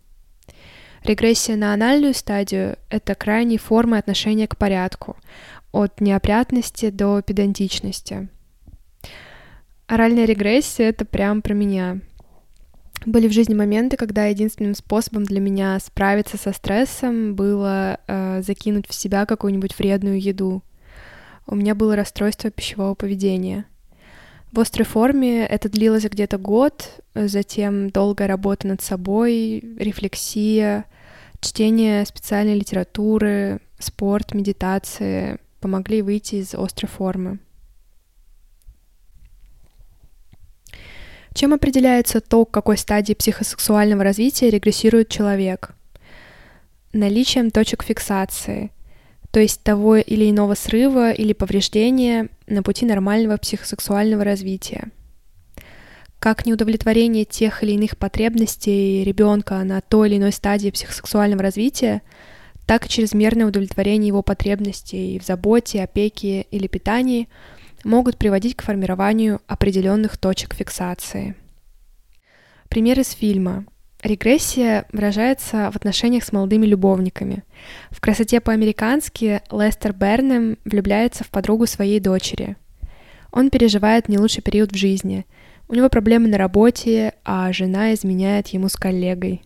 Регрессия 1.04 1.56
на 1.56 1.74
анальную 1.74 2.14
стадию— 2.14 2.78
это 2.90 3.16
крайние 3.16 3.60
формы 3.60 3.98
отношения 3.98 4.48
к 4.48 4.58
порядку, 4.58 5.16
от 5.72 6.02
неопрятности 6.02 6.90
до 6.90 7.22
педантичности— 7.22 8.28
Оральная 9.90 10.26
регрессия— 10.26 10.90
это 10.90 11.04
прям 11.04 11.42
про 11.42 11.56
меня. 11.56 11.98
Были 13.08 13.28
в 13.28 13.32
жизни 13.32 13.56
моменты, 13.56 13.98
когда 13.98 14.28
единственным 14.28 14.76
способом 14.76 15.24
для 15.24 15.40
меня 15.40 15.80
справиться 15.80 16.38
со 16.38 16.52
стрессом 16.52 17.34
было 17.34 17.98
э, 18.06 18.44
закинуть 18.44 18.88
в 18.88 18.94
себя 18.94 19.26
какую-нибудь 19.26 19.76
вредную 19.80 20.22
еду. 20.22 20.62
У 21.48 21.56
меня 21.56 21.74
было 21.74 21.96
расстройство 21.96 22.52
пищевого 22.52 22.94
поведения. 22.94 23.66
В 24.51 24.60
острой 24.60 24.86
форме 24.86 25.46
это 25.46 25.70
длилось 25.70 26.06
где-то 26.06 26.39
год, 26.39 27.01
затем 27.13 27.91
долгая 27.91 28.27
работа 28.27 28.68
над 28.68 28.82
собой, 28.82 29.60
рефлексия, 29.77 30.86
чтение 31.39 32.03
специальной 32.06 32.56
литературы, 32.56 33.60
спорт, 33.77 34.34
медитации 34.34 35.38
помогли 35.62 36.01
выйти 36.01 36.36
из 36.36 36.56
острой 36.56 36.89
формы. 36.89 37.39
Чем 41.36 41.53
определяется 41.53 42.20
то, 42.20 42.44
к 42.44 42.51
какой 42.51 42.77
стадии 42.77 43.13
психосексуального 43.13 44.03
развития 44.03 44.50
регрессирует 44.50 45.10
человек? 45.10 45.75
Наличием 46.91 47.51
точек 47.51 47.84
фиксации, 47.84 48.72
то 49.31 49.39
есть 49.39 49.62
того 49.63 49.98
или 49.98 50.29
иного 50.29 50.55
срыва 50.55 51.12
или 51.12 51.33
повреждения 51.33 52.29
на 52.48 52.63
пути 52.63 52.86
нормального 52.86 53.38
психосексуального 53.38 54.24
развития. 54.24 54.89
Как 56.19 56.45
неудовлетворение 56.45 57.25
тех 57.25 57.63
или 57.63 57.74
иных 57.74 57.98
потребностей 57.98 59.03
ребенка 59.03 59.63
на 59.63 59.81
той 59.81 60.09
или 60.09 60.17
иной 60.17 60.31
стадии 60.31 60.69
психосексуального 60.69 61.43
развития, 61.43 62.01
так 62.65 62.86
и 62.86 62.89
чрезмерное 62.89 63.45
удовлетворение 63.45 64.07
его 64.07 64.21
потребностей 64.21 65.19
в 65.19 65.25
заботе, 65.25 65.83
опеке 65.83 66.41
или 66.51 66.67
питании– 66.67 67.29
могут 67.83 68.17
приводить 68.17 68.55
к 68.55 68.62
формированию 68.63 69.41
определенных 69.48 70.17
точек 70.17 70.53
фиксации. 70.53 71.36
Пример 72.69 73.00
из 73.00 73.12
фильма. 73.12 73.65
Регрессия 74.01 74.86
выражается 74.94 75.70
в 75.72 75.75
отношениях 75.75 76.24
с 76.24 76.32
молодыми 76.32 76.65
любовниками. 76.65 77.44
В 77.91 78.00
«Красоте 78.00 78.39
по-американски» 78.39 79.41
Лестер 79.51 79.91
Бернем 79.91 80.58
влюбляется 80.63 81.25
в 81.25 81.29
подругу 81.29 81.65
своей 81.65 82.00
дочери. 82.00 82.56
Он 83.32 83.50
переживает 83.50 84.08
не 84.08 84.18
лучший 84.18 84.41
период 84.41 84.72
в 84.72 84.77
жизни. 84.77 85.25
У 85.68 85.75
него 85.75 85.89
проблемы 85.89 86.29
на 86.29 86.38
работе, 86.38 87.13
а 87.25 87.51
жена 87.51 87.94
изменяет 87.94 88.48
ему 88.48 88.70
с 88.70 88.77
коллегой. 88.77 89.44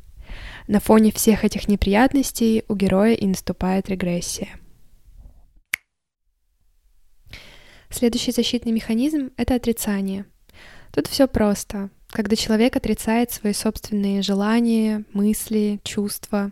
На 0.67 0.79
фоне 0.79 1.12
всех 1.12 1.43
этих 1.43 1.67
неприятностей 1.67 2.63
у 2.67 2.75
героя 2.75 3.15
и 3.15 3.25
наступает 3.25 3.89
регрессия. 3.89 4.50
Следующий 7.89 8.31
защитный 8.31 8.72
механизм— 8.72 9.31
это 9.38 9.55
отрицание. 9.55 10.25
Тут 10.93 11.07
все 11.07 11.27
просто. 11.27 11.89
Когда 12.12 12.35
человек 12.35 12.75
отрицает 12.75 13.31
свои 13.31 13.53
собственные 13.53 14.21
желания, 14.21 15.05
мысли, 15.12 15.79
чувства. 15.83 16.51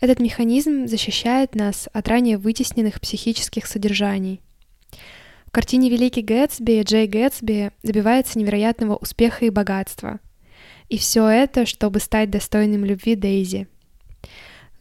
Этот 0.00 0.20
механизм 0.20 0.86
защищает 0.86 1.54
нас 1.54 1.86
от 1.92 2.08
ранее 2.08 2.38
вытесненных 2.38 2.98
психических 2.98 3.66
содержаний. 3.66 4.40
В 5.44 5.50
картине 5.50 5.90
«Великий 5.90 6.22
Гэтсби» 6.22 6.82
Джей 6.82 7.06
Гэтсби 7.06 7.72
добивается 7.82 8.38
невероятного 8.38 8.96
успеха 8.96 9.44
и 9.44 9.50
богатства. 9.50 10.18
И 10.88 10.96
все 10.96 11.28
это, 11.28 11.66
чтобы 11.66 12.00
стать 12.00 12.30
достойным 12.30 12.86
любви 12.86 13.16
Дейзи. 13.16 13.68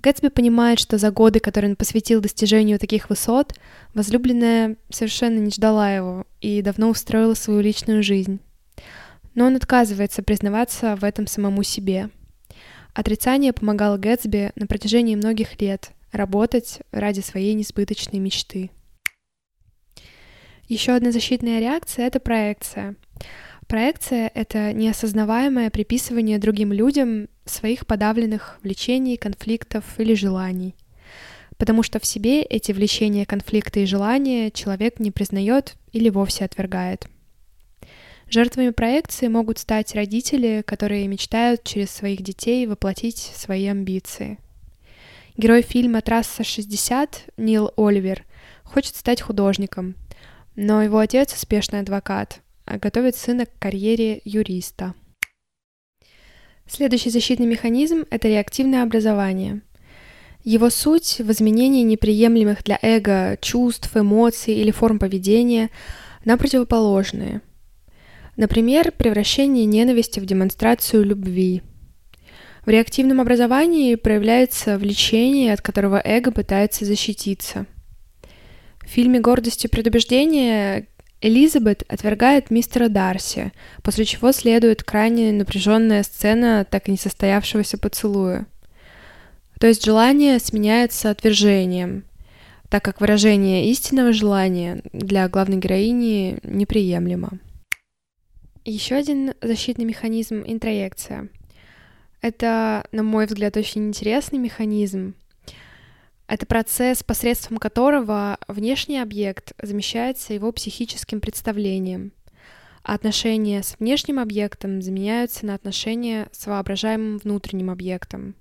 Гэтсби 0.02 0.30
понимает, 0.30 0.80
что 0.80 0.98
за 0.98 1.12
годы, 1.12 1.42
которые 1.42 1.72
он 1.72 1.76
посвятил 1.76 2.22
достижению 2.22 2.80
таких 2.80 3.10
высот, 3.10 3.54
возлюбленная 3.94 4.78
совершенно 4.90 5.40
не 5.40 5.52
ждала 5.52 5.94
его 5.94 6.26
и 6.40 6.62
давно 6.62 6.90
устроила 6.90 7.34
свою 7.34 7.60
личную 7.60 8.02
жизнь. 8.02 8.40
Но 9.34 9.46
он 9.46 9.56
отказывается 9.56 10.24
признаваться 10.24 10.96
в 10.96 11.04
этом 11.04 11.28
самому 11.28 11.64
себе. 11.64 12.10
Отрицание 12.94 13.54
помогало 13.54 13.98
Гэтсби 13.98 14.52
на 14.56 14.68
протяжении 14.68 15.16
многих 15.16 15.62
лет 15.62 15.92
работать 16.12 16.82
ради 16.92 17.22
своей 17.22 17.54
несбыточной 17.54 18.20
мечты. 18.20 18.70
Еще 20.68 20.94
одна 20.94 21.12
защитная 21.12 21.60
реакция— 21.60 22.06
это 22.08 22.20
проекция. 22.20 22.96
Проекция— 23.68 24.30
это 24.36 24.74
неосознаваемое 24.74 25.70
приписывание 25.70 26.38
другим 26.38 26.74
людям 26.74 27.30
своих 27.46 27.88
подавленных 27.88 28.60
влечений, 28.64 29.16
конфликтов 29.16 29.86
или 29.98 30.14
желаний. 30.14 30.76
Потому 31.58 31.84
что 31.84 32.00
в 32.00 32.06
себе 32.06 32.42
эти 32.42 32.72
влечения, 32.72 33.26
конфликты 33.26 33.84
и 33.84 33.86
желания 33.86 34.52
человек 34.52 35.00
не 35.00 35.12
признает 35.12 35.76
или 35.94 36.10
вовсе 36.10 36.44
отвергает. 36.44 37.08
Жертвами 38.34 38.70
проекции 38.70 39.28
могут 39.28 39.60
стать 39.60 39.94
родители, 39.94 40.64
которые 40.66 41.06
мечтают 41.10 41.66
через 41.66 41.92
своих 41.92 42.22
детей 42.22 42.66
воплотить 42.66 43.18
свои 43.18 43.68
амбиции. 43.68 44.40
Герой 45.36 45.62
фильма 45.62 46.02
«Трасса 46.02 46.44
60» 46.44 47.10
Нил 47.36 47.72
Оливер 47.76 48.24
хочет 48.64 48.96
стать 48.96 49.20
художником, 49.20 49.96
но 50.56 50.82
его 50.82 51.00
отец 51.00 51.34
успешный 51.34 51.82
адвокат, 51.82 52.40
а 52.64 52.78
готовит 52.78 53.18
сына 53.18 53.48
к 53.48 53.60
карьере 53.60 54.22
юриста. 54.24 54.94
Следующий 56.70 57.10
защитный 57.10 57.48
механизм– 57.48 58.06
это 58.12 58.30
реактивное 58.30 58.84
образование. 58.84 59.60
Его 60.46 60.70
суть 60.70 61.20
в 61.20 61.30
изменении 61.34 61.84
неприемлемых 61.84 62.64
для 62.64 62.80
эго 62.82 63.38
чувств, 63.42 63.92
эмоций 63.94 64.54
или 64.54 64.72
форм 64.72 65.00
поведения 65.00 65.70
на 66.24 66.38
противоположные. 66.38 67.42
Например, 68.36 68.92
превращение 68.92 69.66
ненависти 69.66 70.20
в 70.20 70.26
демонстрацию 70.26 71.04
любви. 71.04 71.62
В 72.66 72.70
реактивном 72.70 73.22
образовании 73.22 73.96
проявляется 73.96 74.78
влечение, 74.78 75.54
от 75.54 75.62
которого 75.62 76.02
эго 76.04 76.32
пытается 76.32 76.86
защититься– 76.86 77.66
в 78.84 78.90
фильме 78.90 79.20
«Гордость 79.20 79.66
и 79.66 79.68
предубеждение» 79.68 80.88
Элизабет 81.22 81.84
отвергает 81.88 82.50
мистера 82.50 82.90
Дарси, 82.90 83.52
после 83.84 84.06
чего 84.06 84.32
следует 84.32 84.84
крайне 84.84 85.32
напряженная 85.32 86.02
сцена 86.02 86.66
так 86.70 86.88
и 86.88 86.92
не 86.92 86.98
состоявшегося 86.98 87.78
поцелуя. 87.78 88.48
То 89.60 89.68
есть 89.68 89.86
желание 89.86 90.40
сменяется 90.40 91.12
отвержением, 91.12 92.06
так 92.70 92.84
как 92.84 93.02
выражение 93.02 93.70
истинного 93.70 94.14
желания 94.14 94.82
для 94.94 95.30
главной 95.30 95.58
героини 95.58 96.40
неприемлемо. 96.42 97.38
Еще 98.64 98.96
один 98.96 99.34
защитный 99.42 99.86
механизм— 99.86 100.44
интроекция. 100.46 101.30
Это, 102.22 102.86
на 102.92 103.02
мой 103.04 103.26
взгляд, 103.26 103.58
очень 103.58 103.88
интересный 103.88 104.38
механизм, 104.38 105.16
это 106.32 106.46
процесс, 106.46 107.04
посредством 107.04 107.58
которого 107.58 108.38
внешний 108.48 109.00
объект 109.00 109.52
замещается 109.62 110.34
его 110.34 110.54
психическим 110.54 111.20
представлением, 111.20 112.14
а 112.84 112.94
отношения 112.94 113.62
с 113.62 113.76
внешним 113.78 114.18
объектом 114.18 114.82
заменяются 114.82 115.46
на 115.46 115.56
отношения 115.56 116.30
с 116.32 116.48
воображаемым 116.48 117.18
внутренним 117.18 117.70
объектом. 117.70 118.36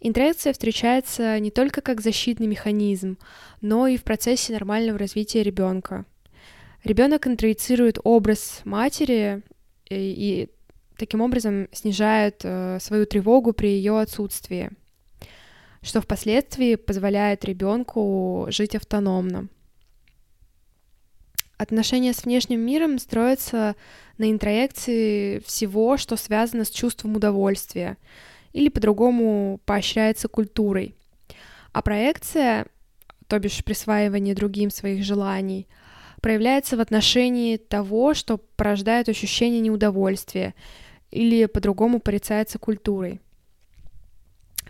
Интроекция 0.00 0.52
встречается 0.52 1.40
не 1.40 1.50
только 1.50 1.80
как 1.80 2.00
защитный 2.00 2.46
механизм, 2.46 3.18
но 3.60 3.88
и 3.88 3.96
в 3.96 4.04
процессе 4.04 4.52
нормального 4.52 4.96
развития 4.96 5.42
ребенка. 5.42 6.04
Ребенок 6.86 7.26
интроицирует 7.26 7.98
образ 8.04 8.60
матери 8.64 9.42
и, 9.88 9.94
э, 9.94 9.98
и 9.98 10.50
таким 10.96 11.20
образом 11.20 11.68
снижает 11.72 12.40
э, 12.44 12.78
свою 12.80 13.06
тревогу 13.06 13.52
при 13.52 13.68
ее 13.68 14.00
отсутствии– 14.00 14.70
что 15.86 16.00
впоследствии 16.00 16.74
позволяет 16.74 17.44
ребенку 17.44 18.46
жить 18.50 18.74
автономно. 18.74 19.48
Отношения 21.58 22.12
с 22.12 22.24
внешним 22.24 22.60
миром 22.60 22.98
строятся 22.98 23.76
на 24.18 24.30
интроекции 24.30 25.38
всего, 25.38 25.96
что 25.96 26.16
связано 26.16 26.64
с 26.64 26.70
чувством 26.70 27.16
удовольствия, 27.16 27.96
или 28.52 28.68
по-другому 28.68 29.60
поощряется 29.64 30.28
культурой. 30.28 30.96
А 31.72 31.82
проекция, 31.82 32.66
то 33.28 33.38
бишь 33.38 33.64
присваивание 33.64 34.34
другим 34.34 34.70
своих 34.70 35.04
желаний, 35.04 35.68
проявляется 36.20 36.76
в 36.76 36.80
отношении 36.80 37.56
того, 37.56 38.14
что 38.14 38.38
порождает 38.38 39.08
ощущение 39.08 39.60
неудовольствия 39.60 40.54
или 41.10 41.46
по-другому 41.46 42.00
порицается 42.00 42.58
культурой. 42.58 43.20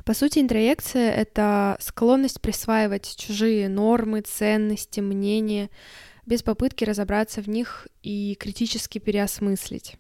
По 0.05 0.15
сути, 0.15 0.39
интроекция— 0.39 1.11
это 1.13 1.77
склонность 1.81 2.41
присваивать 2.41 3.17
чужие 3.17 3.69
нормы, 3.69 4.21
ценности, 4.21 5.01
мнения, 5.01 5.69
без 6.27 6.45
попытки 6.45 6.85
разобраться 6.85 7.43
в 7.43 7.49
них 7.49 7.89
и 8.03 8.37
критически 8.39 8.99
переосмыслить. 8.99 9.97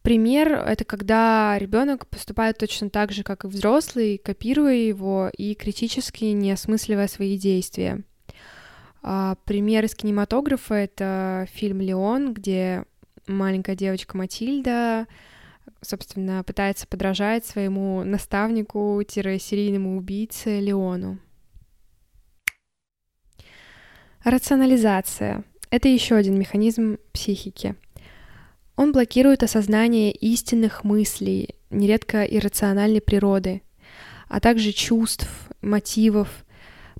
Пример— 0.00 0.52
это 0.66 0.86
когда 0.86 1.58
ребенок 1.58 2.06
поступает 2.06 2.56
точно 2.56 2.88
так 2.88 3.12
же, 3.12 3.24
как 3.24 3.44
и 3.44 3.48
взрослый, 3.48 4.16
копируя 4.16 4.74
его 4.74 5.30
и 5.36 5.54
критически 5.54 6.24
не 6.24 6.52
осмысливая 6.52 7.08
свои 7.08 7.36
действия. 7.36 8.04
А, 9.02 9.36
пример 9.44 9.84
из 9.84 9.94
кинематографа— 9.94 10.74
это 10.74 11.46
фильм 11.52 11.80
«Леон», 11.80 12.34
где 12.34 12.84
маленькая 13.26 13.76
девочка 13.76 14.16
Матильда 14.16 15.06
собственно, 15.82 16.42
пытается 16.44 16.86
подражать 16.86 17.44
своему 17.44 18.02
наставнику-серийному 18.04 19.96
убийце 19.96 20.60
Леону. 20.60 21.18
Рационализация— 24.24 25.44
это 25.70 25.88
еще 25.88 26.16
один 26.16 26.38
механизм 26.38 26.98
психики. 27.12 27.76
Он 28.76 28.92
блокирует 28.92 29.42
осознание 29.42 30.12
истинных 30.12 30.84
мыслей, 30.84 31.54
нередко 31.70 32.24
иррациональной 32.24 33.00
природы, 33.00 33.62
а 34.28 34.40
также 34.40 34.72
чувств, 34.72 35.28
мотивов, 35.62 36.44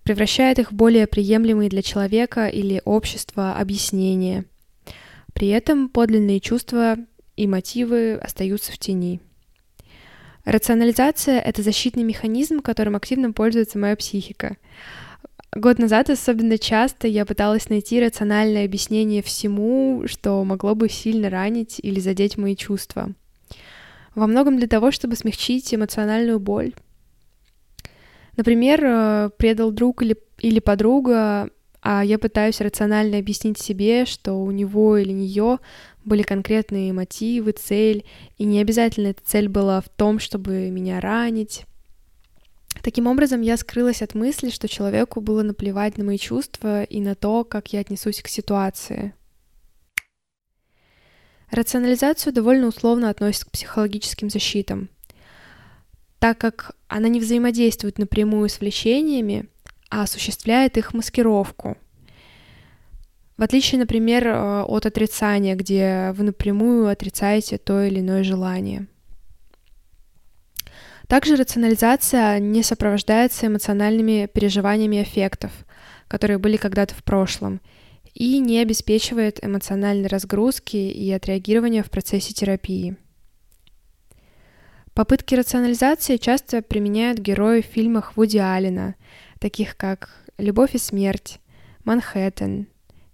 превращает 0.09 0.59
их 0.59 0.73
в 0.73 0.75
более 0.75 1.07
приемлемые 1.07 1.69
для 1.69 1.83
человека 1.83 2.49
или 2.49 2.81
общества 2.87 3.57
объяснения. 3.57 4.47
При 5.35 5.49
этом 5.49 5.91
подлинные 5.91 6.41
чувства 6.41 6.97
и 7.37 7.47
мотивы 7.47 8.15
остаются 8.15 8.73
в 8.73 8.79
тени. 8.79 9.21
Рационализация— 10.47 11.39
это 11.47 11.61
защитный 11.61 12.05
механизм, 12.05 12.61
которым 12.61 12.97
активно 12.97 13.33
пользуется 13.33 13.79
моя 13.79 13.97
психика. 13.97 14.57
Год 15.55 15.79
назад 15.79 16.09
особенно 16.09 16.57
часто 16.57 17.07
я 17.07 17.27
пыталась 17.27 17.69
найти 17.69 18.03
рациональное 18.03 18.65
объяснение 18.65 19.23
всему, 19.23 20.05
что 20.07 20.43
могло 20.43 20.75
бы 20.75 20.89
сильно 20.89 21.29
ранить 21.29 21.81
или 21.83 22.01
задеть 22.01 22.39
мои 22.39 22.57
чувства. 22.57 23.13
Во 24.15 24.27
многом 24.27 24.57
для 24.57 24.69
того, 24.69 24.91
чтобы 24.91 25.17
смягчить 25.17 25.75
эмоциональную 25.75 26.41
боль. 26.41 26.73
Например, 28.39 28.81
э, 28.85 29.31
предал 29.37 29.73
друг 29.73 30.01
или, 30.01 30.17
или 30.39 30.61
подруга, 30.61 31.51
а 31.83 32.05
я 32.05 32.21
пытаюсь 32.21 32.61
рационально 32.61 33.19
объяснить 33.19 33.59
себе, 33.59 34.05
что 34.05 34.35
у 34.35 34.53
него 34.53 34.97
или 34.97 35.11
нее 35.11 35.59
были 36.05 36.23
конкретные 36.23 36.93
мотивы, 36.93 37.51
цель, 37.51 38.05
и 38.37 38.45
не 38.45 38.61
обязательно 38.61 39.09
эта 39.09 39.23
цель 39.25 39.49
была 39.49 39.81
в 39.81 39.89
том, 39.89 40.21
чтобы 40.21 40.71
меня 40.71 41.01
ранить. 41.01 41.65
Таким 42.81 43.09
образом, 43.09 43.41
я 43.41 43.57
скрылась 43.57 44.03
от 44.03 44.15
мысли, 44.15 44.51
что 44.51 44.69
человеку 44.69 45.21
было 45.21 45.43
наплевать 45.43 45.99
на 45.99 46.05
мои 46.05 46.17
чувства 46.17 46.85
и 46.85 47.01
на 47.01 47.17
то, 47.17 47.43
как 47.43 47.73
я 47.73 47.81
отнесусь 47.81 48.23
к 48.23 48.29
ситуации. 48.29 49.15
Рационализацию 51.51 52.33
довольно 52.33 52.69
условно 52.69 53.11
относят 53.11 53.47
к 53.47 53.51
психологическим 53.51 54.31
защитам, 54.31 54.91
так 56.19 56.39
как 56.39 56.73
она 56.89 57.09
не 57.09 57.21
взаимодействует 57.21 57.99
напрямую 57.99 58.49
с 58.49 58.61
влечениями, 58.61 59.49
а 59.91 60.03
осуществляет 60.03 60.77
их 60.77 60.95
маскировку— 60.95 61.77
в 63.39 63.43
отличие, 63.45 63.79
например, 63.79 64.27
э, 64.27 64.63
от 64.63 64.85
отрицания, 64.85 65.55
где 65.55 66.13
вы 66.17 66.25
напрямую 66.25 66.89
отрицаете 66.89 67.57
то 67.57 67.85
или 67.85 68.01
иное 68.01 68.25
желание. 68.25 68.89
Также 71.07 71.37
рационализация 71.37 72.41
не 72.41 72.65
сопровождается 72.65 73.47
эмоциональными 73.47 74.29
переживаниями 74.31 75.03
эффектов, 75.03 75.53
которые 76.09 76.39
были 76.39 76.57
когда-то 76.57 76.97
в 76.97 77.05
прошлом, 77.05 77.61
и 78.13 78.41
не 78.41 78.59
обеспечивает 78.59 79.43
эмоциональной 79.43 80.09
разгрузки 80.09 80.77
и 80.77 81.11
отреагирования 81.13 81.85
в 81.85 81.91
процессе 81.91 82.35
терапии. 82.35 82.97
Попытки 84.99 85.37
рационализации 85.37 86.17
часто 86.17 86.61
применяют 86.61 87.21
герои 87.21 87.61
в 87.61 87.67
фильмах 87.67 88.17
Вуди 88.17 88.39
Аллена, 88.39 88.97
таких 89.39 89.77
как 89.77 90.11
«Любовь 90.39 90.75
и 90.75 90.79
смерть», 90.79 91.39
«Манхэттен», 91.85 92.67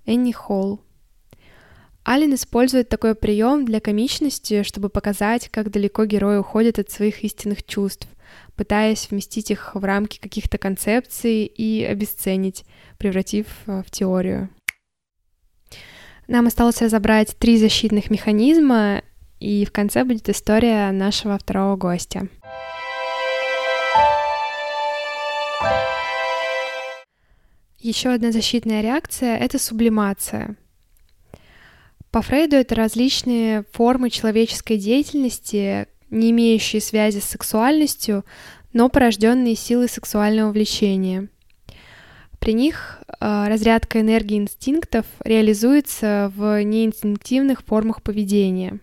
«Энни 0.07 0.33
Холл». 0.33 0.81
Аллен 2.03 2.37
использует 2.37 2.89
такой 2.89 3.15
прием 3.15 3.67
для 3.67 3.81
комичности, 3.81 4.63
чтобы 4.63 4.89
показать, 4.89 5.51
как 5.51 5.71
далеко 5.71 6.07
герой 6.07 6.39
уходит 6.39 6.79
от 6.79 6.89
своих 6.89 7.23
истинных 7.23 7.63
чувств, 7.67 8.09
пытаясь 8.57 9.11
вместить 9.11 9.51
их 9.51 9.75
в 9.75 9.85
рамки 9.85 10.19
каких-то 10.19 10.57
концепций 10.57 11.45
и 11.45 11.85
обесценить, 11.85 12.65
превратив 12.97 13.47
э, 13.67 13.83
в 13.87 13.91
теорию. 13.91 14.49
Нам 16.29 16.47
осталось 16.47 16.81
разобрать 16.81 17.37
три 17.37 17.59
защитных 17.59 18.09
механизма, 18.09 19.03
и 19.41 19.65
в 19.65 19.73
конце 19.73 20.05
будет 20.05 20.29
история 20.29 20.91
нашего 20.91 21.39
второго 21.39 21.77
гостя. 21.77 22.29
Еще 27.79 28.09
одна 28.09 28.33
защитная 28.33 28.81
реакция— 28.81 29.37
это 29.39 29.59
сублимация. 29.59 30.57
По 32.11 32.23
Фрейду 32.23 32.57
это 32.57 32.75
различные 32.77 33.65
формы 33.73 34.09
человеческой 34.09 34.79
деятельности, 34.79 35.89
не 36.09 36.31
имеющие 36.31 36.81
связи 36.81 37.19
с 37.19 37.25
сексуальностью, 37.25 38.25
но 38.73 38.89
порожденные 38.89 39.55
силой 39.55 39.89
сексуального 39.89 40.51
влечения. 40.51 41.29
При 42.39 42.53
них 42.53 43.01
э, 43.09 43.49
разрядка 43.49 44.01
энергии 44.01 44.39
инстинктов 44.39 45.07
реализуется 45.25 46.33
в 46.37 46.63
неинстинктивных 46.63 47.63
формах 47.63 48.03
поведения. 48.03 48.81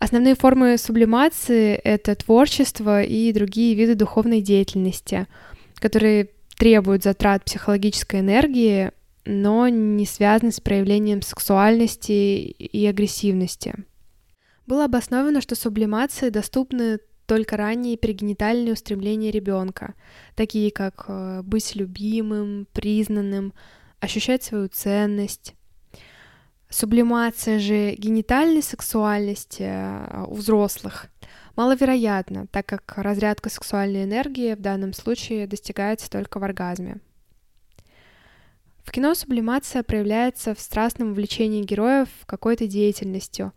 Основные 0.00 0.34
формы 0.34 0.78
сублимации— 0.78 1.74
это 1.84 2.14
творчество 2.14 3.02
и 3.02 3.32
другие 3.34 3.74
виды 3.74 3.94
духовной 3.94 4.40
деятельности, 4.40 5.26
которые 5.74 6.30
требуют 6.56 7.04
затрат 7.04 7.44
психологической 7.44 8.20
энергии, 8.20 8.92
но 9.26 9.68
не 9.68 10.06
связаны 10.06 10.52
с 10.52 10.60
проявлением 10.60 11.20
сексуальности 11.20 12.12
и 12.12 12.86
агрессивности. 12.86 13.74
Было 14.66 14.86
обосновано, 14.86 15.42
что 15.42 15.54
сублимации 15.54 16.30
доступны 16.30 17.00
только 17.26 17.58
ранние 17.58 17.98
перегенитальные 17.98 18.72
устремления 18.72 19.30
ребенка, 19.30 19.94
такие 20.34 20.70
как 20.70 21.04
э, 21.08 21.42
быть 21.42 21.74
любимым, 21.74 22.66
признанным, 22.72 23.52
ощущать 24.00 24.42
свою 24.42 24.68
ценность. 24.68 25.54
Сублимация 26.70 27.58
же 27.58 27.94
генитальной 27.96 28.62
сексуальности 28.62 29.64
э, 29.64 30.24
у 30.28 30.34
взрослых 30.34 31.06
маловероятна, 31.56 32.46
так 32.46 32.66
как 32.66 32.94
разрядка 32.96 33.50
сексуальной 33.50 34.04
энергии 34.04 34.54
в 34.54 34.60
данном 34.60 34.92
случае 34.92 35.48
достигается 35.48 36.08
только 36.08 36.38
в 36.38 36.44
оргазме. 36.44 37.00
В 38.84 38.92
кино 38.92 39.14
сублимация 39.14 39.82
проявляется 39.82 40.54
в 40.54 40.60
страстном 40.60 41.10
увлечении 41.10 41.64
героев 41.64 42.08
какой-то 42.26 42.68
деятельностью, 42.68 43.52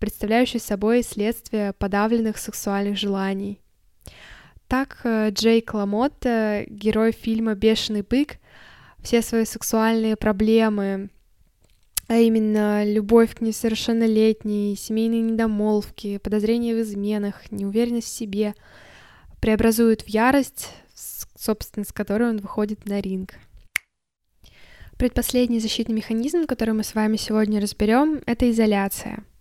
представляющий 0.00 0.60
собой 0.60 1.04
следствие 1.04 1.72
подавленных 1.72 2.36
сексуальных 2.36 2.98
желаний. 2.98 3.60
Так 4.66 4.98
э, 5.04 5.30
Джейк 5.30 5.72
Ламотта, 5.72 6.64
герой 6.66 7.12
фильма 7.12 7.54
«Бешеный 7.54 8.02
бык», 8.02 8.38
все 9.02 9.22
свои 9.22 9.44
сексуальные 9.44 10.16
проблемы, 10.16 11.10
а 12.08 12.16
именно 12.16 12.84
любовь 12.84 13.34
к 13.34 13.40
несовершеннолетней, 13.40 14.76
семейные 14.76 15.22
недомолвки, 15.22 16.18
подозрения 16.18 16.74
в 16.74 16.80
изменах, 16.80 17.50
неуверенность 17.50 18.08
в 18.08 18.16
себе, 18.16 18.54
преобразует 19.40 20.02
в 20.02 20.08
ярость, 20.08 20.70
собственно, 20.94 21.84
с 21.84 21.92
которой 21.92 22.30
он 22.30 22.38
выходит 22.38 22.86
на 22.86 23.00
ринг. 23.00 23.34
Предпоследний 24.96 25.60
защитный 25.60 25.94
механизм, 25.94 26.46
который 26.46 26.74
мы 26.74 26.82
с 26.82 26.94
вами 26.94 27.16
сегодня 27.16 27.60
разберем, 27.60 28.22
это 28.26 28.50
изоляция— 28.50 29.24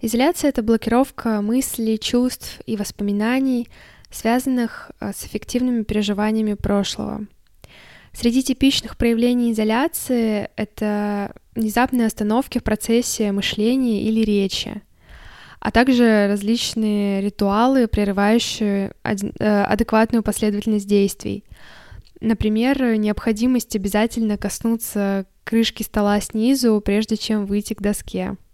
Изоляция— 0.00 0.48
это 0.50 0.62
блокировка 0.62 1.40
мыслей, 1.42 1.98
чувств 1.98 2.60
и 2.66 2.76
воспоминаний, 2.76 3.68
связанных 4.10 4.90
э, 5.00 5.12
с 5.12 5.24
эффективными 5.24 5.82
переживаниями 5.82 6.54
прошлого. 6.54 7.26
Среди 8.12 8.42
типичных 8.42 8.96
проявлений 8.96 9.52
изоляции— 9.52 10.48
это 10.56 11.34
внезапные 11.54 12.06
остановки 12.06 12.58
в 12.58 12.64
процессе 12.64 13.32
мышления 13.32 14.02
или 14.02 14.24
речи, 14.24 14.82
а 15.60 15.70
также 15.70 16.26
различные 16.28 17.20
ритуалы, 17.20 17.86
прерывающие 17.86 18.92
э, 19.04 19.62
адекватную 19.62 20.22
последовательность 20.22 20.88
действий. 20.88 21.44
Например, 22.20 22.96
необходимость 22.96 23.76
обязательно 23.76 24.36
коснуться 24.36 25.26
крышки 25.44 25.82
стола 25.82 26.20
снизу, 26.20 26.80
прежде 26.84 27.16
чем 27.16 27.46
выйти 27.46 27.74
к 27.74 27.80
доске— 27.80 28.36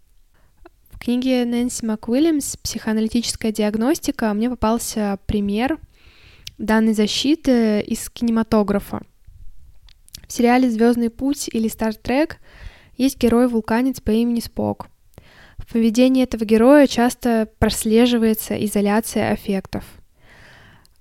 в 0.95 0.99
книге 0.99 1.43
Нэнси 1.43 1.85
МакУильямс 1.85 2.55
«Психоаналитическая 2.57 3.51
диагностика» 3.51 4.33
мне 4.33 4.49
попался 4.49 5.19
пример 5.27 5.77
данной 6.57 6.93
защиты 6.93 7.81
из 7.81 8.09
кинематографа. 8.09 9.01
В 10.27 10.33
сериале 10.33 10.69
«Звездный 10.69 11.09
путь» 11.09 11.49
или 11.51 11.67
«Стар 11.67 11.95
Трек» 11.95 12.37
есть 12.97 13.17
герой-вулканец 13.17 14.01
по 14.01 14.11
имени 14.11 14.39
Спок. 14.39 14.87
В 15.57 15.71
поведении 15.71 16.23
этого 16.23 16.45
героя 16.45 16.87
часто 16.87 17.49
прослеживается 17.59 18.55
изоляция 18.63 19.31
аффектов— 19.31 19.83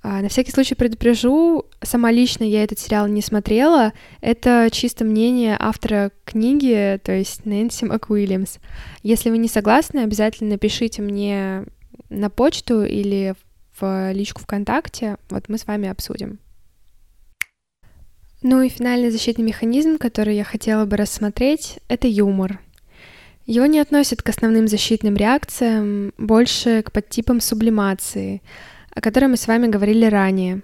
а, 0.07 0.21
на 0.21 0.29
всякий 0.29 0.53
случай 0.53 0.75
предупрежу, 0.75 1.65
сама 1.81 2.11
лично 2.11 2.45
я 2.45 2.63
этот 2.63 2.79
сериал 2.79 3.07
не 3.07 3.23
смотрела. 3.23 3.95
Это 4.21 4.69
чисто 4.71 5.03
мнение 5.03 5.57
автора 5.59 6.11
книги, 6.27 7.01
то 7.03 7.13
есть 7.13 7.47
Нэнси 7.47 7.87
МакУильямс. 7.87 8.59
Если 9.03 9.31
вы 9.31 9.39
не 9.39 9.49
согласны, 9.49 10.01
обязательно 10.01 10.51
напишите 10.51 11.01
мне 11.01 11.65
на 12.11 12.29
почту 12.29 12.85
или 12.85 13.35
в 13.81 14.13
личку 14.13 14.43
ВКонтакте. 14.43 15.17
Вот 15.31 15.49
мы 15.49 15.57
с 15.57 15.67
вами 15.67 15.89
обсудим. 15.89 16.39
Ну 18.45 18.63
и 18.63 18.69
финальный 18.69 19.11
защитный 19.11 19.45
механизм, 19.45 19.99
который 19.99 20.37
я 20.37 20.45
хотела 20.45 20.85
бы 20.85 20.97
рассмотреть, 20.97 21.81
это 21.89 22.07
юмор. 22.07 22.61
Его 23.45 23.67
не 23.67 23.81
относят 23.81 24.23
к 24.23 24.29
основным 24.29 24.69
защитным 24.69 25.17
реакциям, 25.17 26.13
больше 26.17 26.83
к 26.83 26.93
подтипам 26.93 27.41
сублимации— 27.41 28.41
о 28.95 29.01
которой 29.01 29.27
мы 29.27 29.37
с 29.37 29.47
вами 29.47 29.67
говорили 29.67 30.07
ранее. 30.07 30.63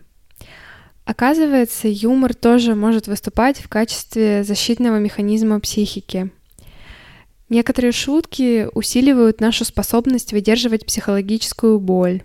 Оказывается, 1.04 1.88
юмор 1.88 2.34
тоже 2.34 2.74
может 2.74 3.08
выступать 3.08 3.58
в 3.58 3.68
качестве 3.68 4.44
защитного 4.44 4.98
механизма 4.98 5.58
психики. 5.58 6.30
Некоторые 7.48 7.90
шутки 7.90 8.68
усиливают 8.74 9.40
нашу 9.40 9.64
способность 9.64 10.32
выдерживать 10.32 10.86
психологическую 10.86 11.80
боль. 11.80 12.22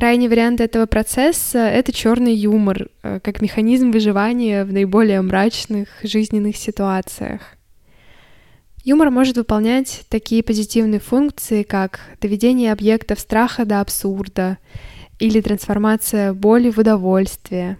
Крайний 0.00 0.28
вариант 0.28 0.62
этого 0.62 0.86
процесса— 0.86 1.58
это 1.58 1.92
черный 1.92 2.32
юмор, 2.34 2.88
э, 3.02 3.20
как 3.20 3.42
механизм 3.42 3.90
выживания 3.90 4.64
в 4.64 4.72
наиболее 4.72 5.20
мрачных 5.20 5.88
жизненных 6.02 6.56
ситуациях. 6.56 7.42
Юмор 8.82 9.10
может 9.10 9.36
выполнять 9.36 10.06
такие 10.08 10.42
позитивные 10.42 11.00
функции, 11.00 11.64
как 11.64 12.00
доведение 12.18 12.72
объектов 12.72 13.20
страха 13.20 13.66
до 13.66 13.82
абсурда 13.82 14.56
или 15.18 15.42
трансформация 15.42 16.32
боли 16.32 16.70
в 16.70 16.78
удовольствие. 16.78 17.76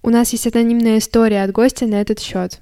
У 0.00 0.10
нас 0.10 0.30
есть 0.30 0.46
анонимная 0.46 0.98
история 0.98 1.42
от 1.42 1.50
гостя 1.50 1.88
на 1.88 2.00
этот 2.00 2.20
счет. 2.20 2.60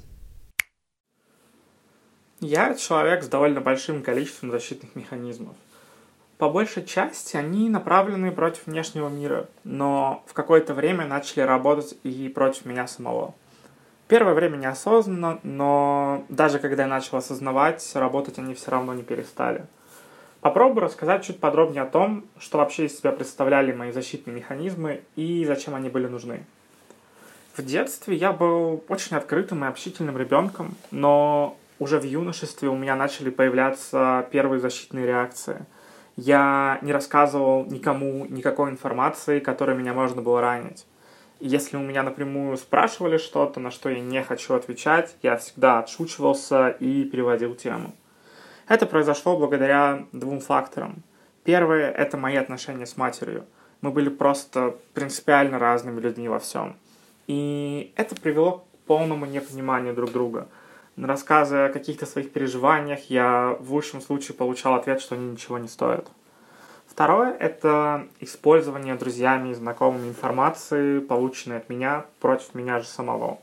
Я 2.41 2.75
человек 2.77 3.23
с 3.23 3.29
довольно 3.29 3.61
большим 3.61 4.03
количеством 4.03 4.53
защитных 4.53 4.97
механизмов. 4.97 5.55
По 6.39 6.49
большей 6.49 6.85
части 6.85 7.37
они 7.37 7.69
направлены 7.69 8.31
против 8.31 8.67
внешнего 8.67 9.09
мира, 9.09 9.49
но 9.65 10.23
в 10.27 10.35
какое-то 10.35 10.73
время 10.73 11.05
начали 11.05 11.41
работать 11.41 11.99
и 12.05 12.29
против 12.29 12.65
меня 12.65 12.87
самого. 12.87 13.35
Первое 14.07 14.35
время 14.35 14.57
неосознанно, 14.57 15.41
но 15.43 16.25
даже 16.29 16.61
когда 16.61 16.85
я 16.85 16.89
начал 16.89 17.19
осознавать, 17.19 17.91
работать 17.95 18.39
они 18.39 18.55
все 18.55 18.71
равно 18.71 18.95
не 18.95 19.03
перестали. 19.03 19.67
Попробую 20.41 20.85
рассказать 20.85 21.25
чуть 21.25 21.41
подробнее 21.41 21.83
о 21.83 21.87
том, 21.87 22.25
что 22.39 22.59
вообще 22.59 22.87
из 22.87 22.97
себя 22.97 23.11
представляли 23.11 23.73
мои 23.73 23.91
защитные 23.91 24.37
механизмы 24.37 25.03
и 25.17 25.45
зачем 25.45 25.75
они 25.75 25.89
были 25.89 26.07
нужны. 26.07 26.45
В 27.57 27.65
детстве 27.65 28.15
я 28.15 28.33
был 28.33 28.85
очень 28.89 29.17
открытым 29.17 29.65
и 29.65 29.67
общительным 29.67 30.17
ребенком, 30.17 30.77
но 30.93 31.57
уже 31.81 31.99
в 31.99 32.05
юношестве 32.05 32.69
у 32.69 32.77
меня 32.77 32.95
начали 32.95 33.31
появляться 33.31 34.29
первые 34.31 34.61
защитные 34.61 35.05
реакции. 35.05 35.67
Я 36.21 36.81
не 36.83 36.91
рассказывал 36.91 37.65
никому 37.67 38.27
никакой 38.27 38.71
информации, 38.71 39.39
которой 39.39 39.77
меня 39.77 39.95
можно 39.95 40.21
было 40.21 40.41
ранить. 40.41 40.85
Если 41.39 41.77
у 41.77 41.81
меня 41.81 42.03
напрямую 42.03 42.57
спрашивали 42.57 43.19
что-то, 43.19 43.61
на 43.61 43.71
что 43.71 43.89
я 43.89 44.01
не 44.01 44.25
хочу 44.25 44.55
отвечать, 44.55 45.15
я 45.23 45.37
всегда 45.37 45.79
отшучивался 45.79 46.71
и 46.71 47.05
переводил 47.05 47.55
тему. 47.55 47.95
Это 48.67 48.85
произошло 48.87 49.37
благодаря 49.37 50.07
двум 50.11 50.41
факторам. 50.41 51.05
Первое— 51.45 51.89
это 51.93 52.17
мои 52.17 52.35
отношения 52.35 52.87
с 52.87 52.97
матерью. 52.97 53.45
Мы 53.81 53.93
были 53.93 54.09
просто 54.09 54.75
принципиально 54.95 55.61
разными 55.61 56.01
людьми 56.01 56.29
во 56.29 56.41
всем. 56.41 56.75
И 57.29 57.93
это 57.95 58.17
привело 58.17 58.59
к 58.59 58.87
полному 58.89 59.25
непониманию 59.25 59.95
друг 59.95 60.11
друга. 60.11 60.49
На 60.99 61.07
рассказы 61.07 61.59
о 61.59 61.69
каких-то 61.69 62.07
своих 62.07 62.33
переживаниях 62.33 63.09
я 63.09 63.57
в 63.61 63.73
лучшем 63.73 64.01
случае 64.01 64.35
получал 64.35 64.75
ответ, 64.75 65.01
что 65.01 65.15
они 65.15 65.31
ничего 65.31 65.57
не 65.57 65.69
стоят. 65.69 66.09
Второе— 66.89 67.33
это 67.39 68.09
использование 68.19 68.97
друзьями 68.97 69.51
и 69.51 69.55
знакомыми 69.55 70.09
информации, 70.09 70.99
полученной 70.99 71.59
от 71.59 71.69
меня, 71.69 72.05
против 72.19 72.53
меня 72.53 72.81
же 72.81 72.87
самого. 72.87 73.39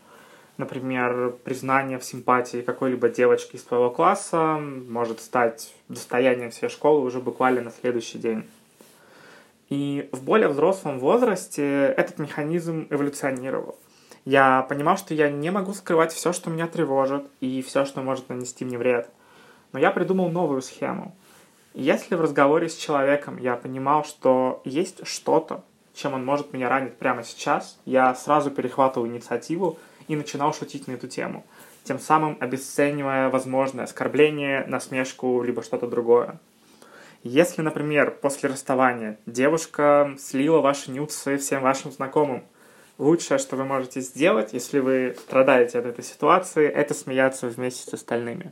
Например, 0.57 1.33
признание 1.45 1.97
в 1.97 2.03
симпатии 2.03 2.61
какой-либо 2.61 3.07
девочки 3.07 3.55
из 3.55 3.63
твоего 3.63 3.89
класса 3.89 4.57
может 4.57 5.21
стать 5.21 5.73
достоянием 5.87 6.51
всей 6.51 6.67
школы 6.67 7.05
уже 7.05 7.21
буквально 7.21 7.61
на 7.61 7.71
следующий 7.71 8.17
день. 8.17 8.43
И 9.69 10.09
в 10.11 10.23
более 10.23 10.49
взрослом 10.49 10.99
возрасте 10.99 11.93
этот 11.95 12.19
механизм 12.19 12.87
эволюционировал. 12.89 13.79
Я 14.25 14.63
понимал, 14.63 14.97
что 14.97 15.13
я 15.13 15.29
не 15.29 15.51
могу 15.51 15.73
скрывать 15.73 16.11
все, 16.11 16.33
что 16.33 16.49
меня 16.49 16.67
тревожит, 16.67 17.25
и 17.39 17.61
все, 17.61 17.85
что 17.85 18.01
может 18.01 18.27
нанести 18.29 18.65
мне 18.65 18.77
вред. 18.77 19.09
Но 19.71 19.79
я 19.79 19.91
придумал 19.91 20.29
новую 20.29 20.61
схему— 20.61 21.15
если 21.77 22.15
в 22.15 22.21
разговоре 22.21 22.69
с 22.69 22.77
человеком 22.77 23.37
я 23.37 23.57
понимал, 23.57 24.05
что 24.05 24.61
есть 24.63 25.05
что-то, 25.05 25.61
чем 25.93 26.13
он 26.13 26.23
может 26.23 26.53
меня 26.53 26.69
ранить 26.69 26.95
прямо 26.95 27.21
сейчас, 27.21 27.77
я 27.83 28.15
сразу 28.15 28.49
перехватывал 28.49 29.07
инициативу 29.07 29.77
и 30.07 30.15
начинал 30.15 30.53
шутить 30.53 30.87
на 30.87 30.93
эту 30.93 31.09
тему, 31.09 31.45
тем 31.83 31.99
самым 31.99 32.37
обесценивая 32.39 33.27
возможное 33.27 33.83
оскорбление, 33.83 34.63
насмешку, 34.67 35.43
либо 35.43 35.61
что-то 35.63 35.87
другое. 35.87 36.39
Если, 37.23 37.61
например, 37.61 38.11
после 38.21 38.47
расставания 38.47 39.19
девушка 39.25 40.15
слила 40.17 40.61
ваши 40.61 40.91
нюцы 40.91 41.35
всем 41.35 41.61
вашим 41.61 41.91
знакомым, 41.91 42.45
лучшее, 42.97 43.37
что 43.37 43.55
вы 43.55 43.65
можете 43.65 44.01
сделать, 44.01 44.53
если 44.53 44.79
вы 44.79 45.15
страдаете 45.19 45.79
от 45.79 45.85
этой 45.85 46.03
ситуации, 46.03 46.67
это 46.67 46.93
смеяться 46.93 47.47
вместе 47.47 47.89
с 47.89 47.93
остальными. 47.93 48.51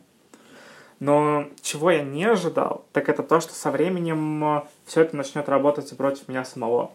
Но 0.99 1.47
чего 1.61 1.91
я 1.91 2.03
не 2.03 2.25
ожидал, 2.25 2.85
так 2.93 3.09
это 3.09 3.23
то, 3.23 3.39
что 3.39 3.53
со 3.53 3.71
временем 3.71 4.43
э, 4.43 4.61
все 4.85 5.01
это 5.01 5.15
начнет 5.15 5.49
работать 5.49 5.95
против 5.97 6.27
меня 6.27 6.45
самого. 6.45 6.91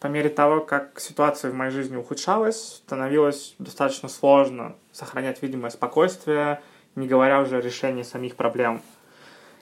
По 0.00 0.06
мере 0.06 0.28
того, 0.28 0.60
как 0.60 1.00
ситуация 1.00 1.50
в 1.50 1.54
моей 1.54 1.70
жизни 1.70 1.96
ухудшалась, 1.96 2.82
становилось 2.84 3.54
достаточно 3.58 4.08
сложно 4.08 4.76
сохранять 4.92 5.42
видимое 5.42 5.70
спокойствие, 5.70 6.60
не 6.94 7.08
говоря 7.08 7.40
уже 7.40 7.56
о 7.56 7.60
решении 7.60 8.02
самих 8.02 8.36
проблем. 8.36 8.82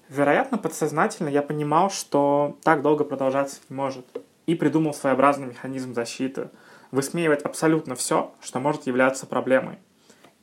Вероятно, 0.09 0.59
подсознательно 0.59 1.29
я 1.29 1.41
понимал, 1.41 1.91
что 1.91 2.59
так 2.65 2.83
долго 2.83 3.05
продолжаться 3.05 3.61
не 3.69 3.77
может, 3.77 4.05
и 4.47 4.55
придумал 4.55 4.93
своеобразный 4.93 5.47
механизм 5.47 5.95
защиты— 5.95 6.49
высмеивать 6.91 7.43
абсолютно 7.43 7.95
все, 7.95 8.33
что 8.41 8.61
может 8.61 8.87
являться 8.87 9.27
проблемой. 9.27 9.79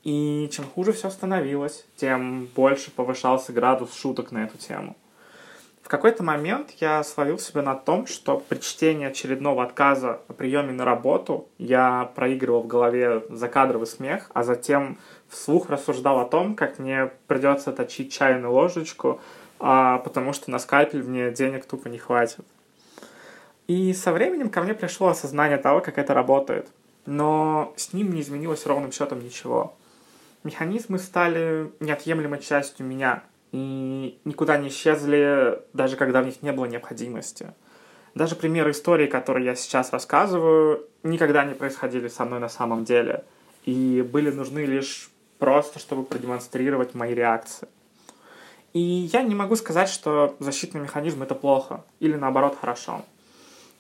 И 0.04 0.50
чем 0.52 0.66
хуже 0.66 0.94
все 0.94 1.10
становилось, 1.10 1.86
тем 1.96 2.48
больше 2.56 2.92
повышался 2.92 3.52
градус 3.52 3.94
шуток 3.94 4.32
на 4.32 4.46
эту 4.46 4.58
тему. 4.58 4.96
В 5.88 5.90
какой-то 5.90 6.22
момент 6.22 6.72
я 6.82 7.02
словил 7.02 7.40
себя 7.40 7.62
на 7.62 7.74
том, 7.74 8.08
что 8.08 8.38
при 8.40 8.60
чтении 8.60 9.08
очередного 9.08 9.64
отказа 9.64 10.20
о 10.28 10.34
приеме 10.34 10.74
на 10.74 10.84
работу 10.84 11.48
я 11.58 12.12
проигрывал 12.14 12.64
в 12.64 12.68
голове 12.68 13.24
закадровый 13.30 13.88
смех, 13.88 14.30
а 14.34 14.44
затем 14.44 14.98
вслух 15.30 15.70
рассуждал 15.70 16.20
о 16.20 16.26
том, 16.26 16.56
как 16.56 16.78
мне 16.78 17.10
придется 17.28 17.72
точить 17.72 18.12
чайную 18.12 18.52
ложечку, 18.52 19.22
а, 19.60 20.00
потому 20.00 20.34
что 20.34 20.52
на 20.52 20.60
скальпель 20.60 21.04
мне 21.04 21.32
денег 21.32 21.66
тупо 21.66 21.88
не 21.88 21.98
хватит. 21.98 22.46
И 23.68 23.94
со 23.94 24.12
временем 24.12 24.50
ко 24.50 24.62
мне 24.62 24.74
пришло 24.74 25.10
осознание 25.10 25.58
того, 25.58 25.82
как 25.82 25.98
это 25.98 26.14
работает. 26.14 26.68
Но 27.06 27.74
с 27.76 27.94
ним 27.94 28.14
не 28.14 28.22
изменилось 28.22 28.66
ровным 28.66 28.92
счетом 28.92 29.24
ничего 29.24 29.76
механизмы 30.48 30.98
стали 30.98 31.72
неотъемлемой 31.80 32.40
частью 32.40 32.86
меня 32.86 33.24
и 33.52 34.18
никуда 34.26 34.58
не 34.58 34.70
исчезли, 34.70 35.62
даже 35.74 35.96
когда 35.96 36.22
в 36.22 36.26
них 36.26 36.42
не 36.42 36.52
было 36.52 36.66
необходимости. 36.66 37.54
Даже 38.16 38.36
примеры 38.36 38.72
истории, 38.72 39.08
которые 39.08 39.46
я 39.46 39.56
сейчас 39.56 39.92
рассказываю, 39.92 40.88
никогда 41.04 41.44
не 41.44 41.54
происходили 41.54 42.08
со 42.08 42.26
мной 42.26 42.40
на 42.40 42.50
самом 42.50 42.84
деле 42.84 43.24
и 43.66 44.02
были 44.02 44.32
нужны 44.32 44.66
лишь 44.66 45.10
просто, 45.38 45.80
чтобы 45.80 46.04
продемонстрировать 46.04 46.96
мои 46.96 47.14
реакции. 47.14 47.68
И 48.74 48.80
я 48.80 49.22
не 49.22 49.36
могу 49.36 49.56
сказать, 49.56 49.90
что 49.90 50.36
защитный 50.40 50.82
механизм 50.82 51.24
это 51.24 51.36
плохо 51.36 51.84
или 52.00 52.16
наоборот 52.16 52.58
хорошо. 52.60 53.04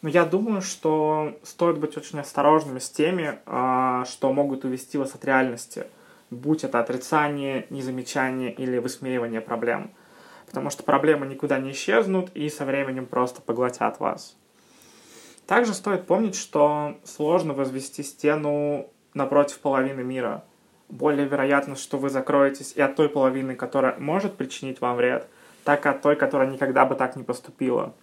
Но 0.01 0.10
я 0.10 0.25
думаю, 0.25 0.62
что 0.62 1.38
стоит 1.43 1.79
быть 1.79 1.97
очень 1.97 2.19
осторожными 2.19 2.79
с 2.79 2.89
теми, 2.89 3.39
а, 3.45 4.05
что 4.05 4.31
могут 4.31 4.65
увести 4.65 4.97
вас 4.97 5.15
от 5.15 5.25
реальности– 5.25 5.88
будь 6.29 6.63
это 6.63 6.79
отрицание, 6.79 7.65
незамечание 7.69 8.51
или 8.51 8.77
высмеивание 8.77 9.41
проблем. 9.41 9.91
Потому 10.45 10.69
что 10.69 10.83
проблемы 10.83 11.25
никуда 11.25 11.60
не 11.60 11.71
исчезнут 11.71 12.29
и 12.33 12.49
со 12.49 12.65
временем 12.65 13.05
просто 13.05 13.41
поглотят 13.41 13.99
вас. 13.99 14.36
Также 15.45 15.73
стоит 15.73 16.05
помнить, 16.05 16.36
что 16.36 16.97
сложно 17.03 17.53
возвести 17.53 18.03
стену 18.03 18.89
напротив 19.13 19.60
половины 19.60 20.03
мира. 20.03 20.43
Более 20.89 21.25
вероятно, 21.25 21.75
что 21.75 21.97
вы 21.97 22.10
закроетесь 22.10 22.73
и 22.73 22.81
от 22.81 22.95
той 22.95 23.10
половины, 23.10 23.55
которая 23.55 23.97
может 23.97 24.36
причинить 24.36 24.79
вам 24.79 24.95
вред, 24.97 25.27
так 25.65 25.86
и 25.86 25.89
от 25.89 26.01
той, 26.01 26.15
которая 26.15 26.49
никогда 26.49 26.86
бы 26.86 26.95
так 26.95 27.17
не 27.17 27.23
поступила. 27.23 27.93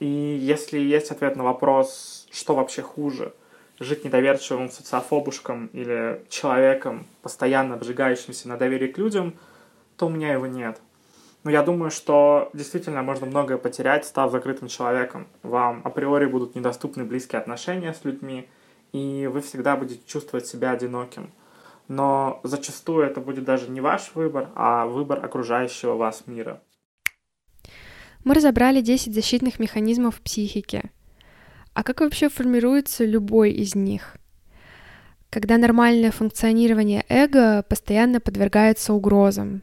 И 0.00 0.06
если 0.06 0.78
есть 0.78 1.12
ответ 1.12 1.36
на 1.36 1.44
вопрос, 1.44 2.26
что 2.32 2.54
вообще 2.54 2.82
хуже– 2.82 3.32
жить 3.80 4.04
недоверчивым 4.04 4.70
социофобушком 4.70 5.68
или 5.72 6.22
человеком, 6.28 7.06
постоянно 7.22 7.74
обжигающимся 7.74 8.48
на 8.48 8.58
доверие 8.58 8.92
к 8.92 8.98
людям, 8.98 9.34
то 9.96 10.06
у 10.06 10.10
меня 10.10 10.32
его 10.32 10.46
нет. 10.46 10.80
Но 11.42 11.50
я 11.50 11.62
думаю, 11.62 11.90
что 11.90 12.50
действительно 12.52 13.02
можно 13.02 13.24
многое 13.26 13.56
потерять, 13.56 14.04
став 14.04 14.30
закрытым 14.30 14.68
человеком. 14.68 15.26
Вам 15.42 15.80
априори 15.84 16.26
будут 16.26 16.54
недоступны 16.54 17.04
близкие 17.04 17.40
отношения 17.40 17.94
с 17.94 18.04
людьми, 18.04 18.46
и 18.92 19.26
вы 19.26 19.40
всегда 19.40 19.76
будете 19.76 20.02
чувствовать 20.06 20.46
себя 20.46 20.72
одиноким. 20.72 21.30
Но 21.88 22.40
зачастую 22.42 23.06
это 23.06 23.20
будет 23.20 23.44
даже 23.44 23.70
не 23.70 23.80
ваш 23.80 24.14
выбор, 24.14 24.50
а 24.54 24.84
выбор 24.86 25.24
окружающего 25.24 25.94
вас 25.94 26.24
мира. 26.26 26.60
Мы 28.22 28.34
разобрали 28.34 28.80
10 28.82 29.14
защитных 29.14 29.58
механизмов 29.58 30.20
психики, 30.20 30.90
а 31.72 31.82
как 31.82 32.00
вообще 32.00 32.28
формируется 32.28 33.04
любой 33.04 33.52
из 33.52 33.74
них? 33.74 34.16
Когда 35.30 35.56
нормальное 35.56 36.10
функционирование 36.10 37.04
эго 37.08 37.62
постоянно 37.62 38.20
подвергается 38.20 38.92
угрозам. 38.92 39.62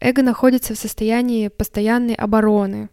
Эго 0.00 0.22
находится 0.22 0.74
в 0.74 0.78
состоянии 0.78 1.48
постоянной 1.48 2.14
обороны, 2.14 2.90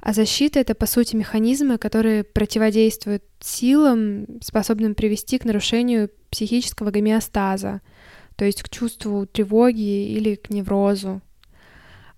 а 0.00 0.14
защита— 0.14 0.58
это, 0.60 0.74
по 0.74 0.86
сути, 0.86 1.14
механизмы, 1.16 1.76
которые 1.76 2.24
противодействуют 2.24 3.22
силам, 3.40 4.40
способным 4.40 4.94
привести 4.94 5.38
к 5.38 5.44
нарушению 5.44 6.10
психического 6.30 6.90
гомеостаза, 6.90 7.82
то 8.36 8.46
есть 8.46 8.62
к 8.62 8.70
чувству 8.70 9.26
тревоги 9.26 10.08
или 10.10 10.36
к 10.36 10.48
неврозу. 10.48 11.20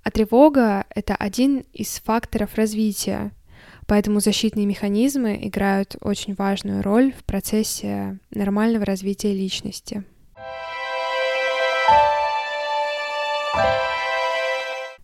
А 0.02 0.10
тревога— 0.10 0.86
это 0.94 1.14
один 1.14 1.64
из 1.72 2.00
факторов 2.00 2.54
развития— 2.56 3.32
Поэтому 3.86 4.20
защитные 4.20 4.66
механизмы 4.66 5.38
играют 5.42 5.96
очень 6.00 6.34
важную 6.34 6.82
роль 6.82 7.12
в 7.12 7.24
процессе 7.24 8.18
нормального 8.30 8.84
развития 8.84 9.34
личности. 9.34 10.04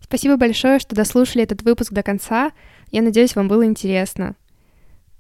Спасибо 0.01 0.37
большое, 0.37 0.79
что 0.79 0.97
дослушали 0.97 1.45
этот 1.45 1.63
выпуск 1.63 1.93
до 1.93 2.03
конца. 2.03 2.53
Я 2.91 3.03
надеюсь, 3.03 3.37
вам 3.37 3.49
было 3.49 3.67
интересно. 3.67 4.37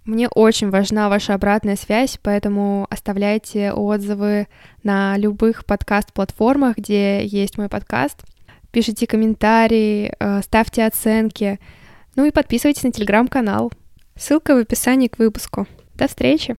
Мне 0.06 0.28
очень 0.28 0.70
важна 0.70 1.10
ваша 1.10 1.34
обратная 1.34 1.76
связь, 1.76 2.18
поэтому 2.22 2.86
оставляйте 2.88 3.72
отзывы 3.72 4.48
на 4.82 5.18
любых 5.18 5.66
подкаст-платформах, 5.66 6.78
где 6.78 7.26
есть 7.26 7.58
мой 7.58 7.68
подкаст. 7.68 8.24
Пишите 8.78 9.08
комментарии, 9.08 10.12
э, 10.20 10.40
ставьте 10.42 10.86
оценки— 10.86 11.58
ну 12.18 12.24
и 12.24 12.32
подписывайтесь 12.32 12.82
на 12.82 12.90
телеграм-канал. 12.90 13.70
Ссылка 14.16 14.56
в 14.56 14.58
описании 14.58 15.06
к 15.06 15.20
выпуску. 15.20 15.68
До 15.94 16.08
встречи! 16.08 16.56